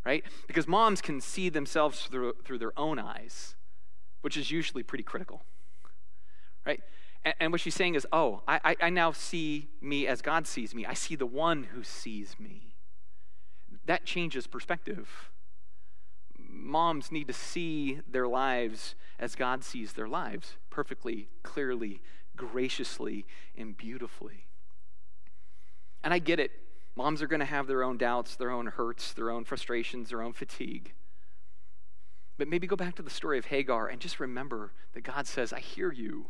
Right? 0.04 0.24
Because 0.46 0.66
moms 0.66 1.02
can 1.02 1.20
see 1.20 1.50
themselves 1.50 2.06
through, 2.06 2.36
through 2.42 2.58
their 2.58 2.78
own 2.78 2.98
eyes, 2.98 3.56
which 4.22 4.38
is 4.38 4.50
usually 4.50 4.82
pretty 4.82 5.04
critical. 5.04 5.42
Right? 6.64 6.80
And, 7.26 7.34
and 7.38 7.52
what 7.52 7.60
she's 7.60 7.74
saying 7.74 7.94
is, 7.94 8.06
oh, 8.10 8.42
I, 8.48 8.76
I 8.80 8.88
now 8.88 9.12
see 9.12 9.68
me 9.82 10.06
as 10.06 10.22
God 10.22 10.46
sees 10.46 10.74
me. 10.74 10.86
I 10.86 10.94
see 10.94 11.14
the 11.14 11.26
one 11.26 11.64
who 11.64 11.84
sees 11.84 12.36
me 12.38 12.67
that 13.88 14.05
changes 14.05 14.46
perspective. 14.46 15.31
Moms 16.38 17.11
need 17.11 17.27
to 17.27 17.33
see 17.33 18.01
their 18.07 18.29
lives 18.29 18.94
as 19.18 19.35
God 19.35 19.64
sees 19.64 19.94
their 19.94 20.07
lives 20.07 20.57
perfectly, 20.68 21.29
clearly, 21.42 22.03
graciously, 22.37 23.24
and 23.57 23.74
beautifully. 23.77 24.44
And 26.05 26.12
I 26.12 26.18
get 26.18 26.38
it. 26.38 26.51
Moms 26.96 27.22
are 27.22 27.27
going 27.27 27.40
to 27.40 27.46
have 27.46 27.66
their 27.66 27.83
own 27.83 27.96
doubts, 27.96 28.37
their 28.37 28.51
own 28.51 28.66
hurts, 28.66 29.14
their 29.14 29.31
own 29.31 29.44
frustrations, 29.44 30.11
their 30.11 30.20
own 30.20 30.35
fatigue. 30.35 30.92
But 32.37 32.46
maybe 32.46 32.66
go 32.66 32.77
back 32.77 32.94
to 32.96 33.03
the 33.03 33.09
story 33.09 33.38
of 33.38 33.46
Hagar 33.46 33.88
and 33.88 34.03
just 34.03 34.20
remember 34.20 34.72
that 34.92 35.01
God 35.01 35.27
says, 35.27 35.51
I 35.51 35.61
hear 35.61 35.90
you. 35.90 36.27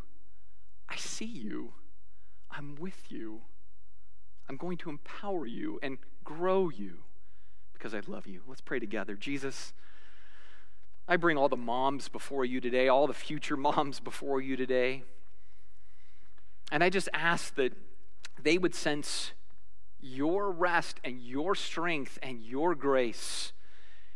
I 0.89 0.95
see 0.95 1.25
you. 1.25 1.73
I'm 2.53 2.77
with 2.77 3.11
you. 3.11 3.41
I'm 4.49 4.57
going 4.57 4.79
to 4.79 4.91
empower 4.91 5.45
you 5.45 5.81
and 5.83 5.99
grow 6.23 6.69
you 6.69 6.99
because 7.79 7.95
I 7.95 8.01
love 8.07 8.27
you. 8.27 8.43
Let's 8.47 8.61
pray 8.61 8.81
together. 8.81 9.15
Jesus, 9.15 9.73
I 11.07 11.17
bring 11.17 11.39
all 11.39 11.49
the 11.49 11.57
moms 11.57 12.09
before 12.09 12.45
you 12.45 12.61
today, 12.61 12.89
all 12.89 13.07
the 13.07 13.15
future 13.15 13.57
moms 13.69 14.01
before 14.01 14.41
you 14.41 14.57
today. 14.57 15.05
And 16.71 16.83
I 16.83 16.91
just 16.91 17.09
ask 17.15 17.55
that 17.55 17.73
they 18.43 18.59
would 18.59 18.75
sense 18.75 19.33
your 20.01 20.51
rest 20.51 21.01
and 21.03 21.21
your 21.21 21.55
strength 21.55 22.19
and 22.23 22.43
your 22.43 22.75
grace 22.75 23.53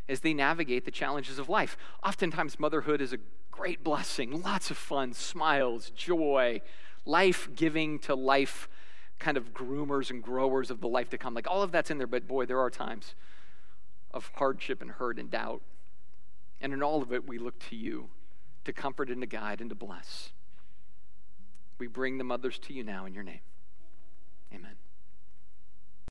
as 0.07 0.19
they 0.19 0.33
navigate 0.33 0.85
the 0.85 0.91
challenges 0.91 1.39
of 1.39 1.49
life. 1.49 1.77
Oftentimes, 2.03 2.59
motherhood 2.59 3.01
is 3.01 3.13
a 3.13 3.17
great 3.49 3.83
blessing, 3.83 4.41
lots 4.41 4.69
of 4.69 4.77
fun, 4.77 5.13
smiles, 5.13 5.89
joy, 5.91 6.61
life 7.05 7.49
giving 7.55 7.99
to 7.99 8.13
life 8.15 8.67
kind 9.19 9.37
of 9.37 9.53
groomers 9.53 10.09
and 10.09 10.21
growers 10.21 10.69
of 10.69 10.81
the 10.81 10.87
life 10.87 11.09
to 11.09 11.17
come. 11.17 11.33
Like 11.33 11.49
all 11.49 11.63
of 11.63 11.71
that's 11.71 11.89
in 11.89 11.97
there, 11.97 12.07
but 12.07 12.27
boy, 12.27 12.45
there 12.45 12.59
are 12.59 12.69
times 12.69 13.15
of 14.13 14.31
hardship 14.35 14.81
and 14.81 14.91
hurt 14.91 15.17
and 15.19 15.29
doubt. 15.29 15.61
And 16.61 16.73
in 16.73 16.83
all 16.83 17.01
of 17.01 17.11
it, 17.11 17.27
we 17.27 17.37
look 17.37 17.59
to 17.69 17.75
you 17.75 18.09
to 18.65 18.73
comfort 18.73 19.09
and 19.09 19.21
to 19.21 19.27
guide 19.27 19.59
and 19.59 19.69
to 19.69 19.75
bless. 19.75 20.29
We 21.79 21.87
bring 21.87 22.17
the 22.17 22.23
mothers 22.23 22.57
to 22.59 22.73
you 22.73 22.83
now 22.83 23.05
in 23.05 23.13
your 23.13 23.23
name. 23.23 23.41
Amen. 24.53 24.75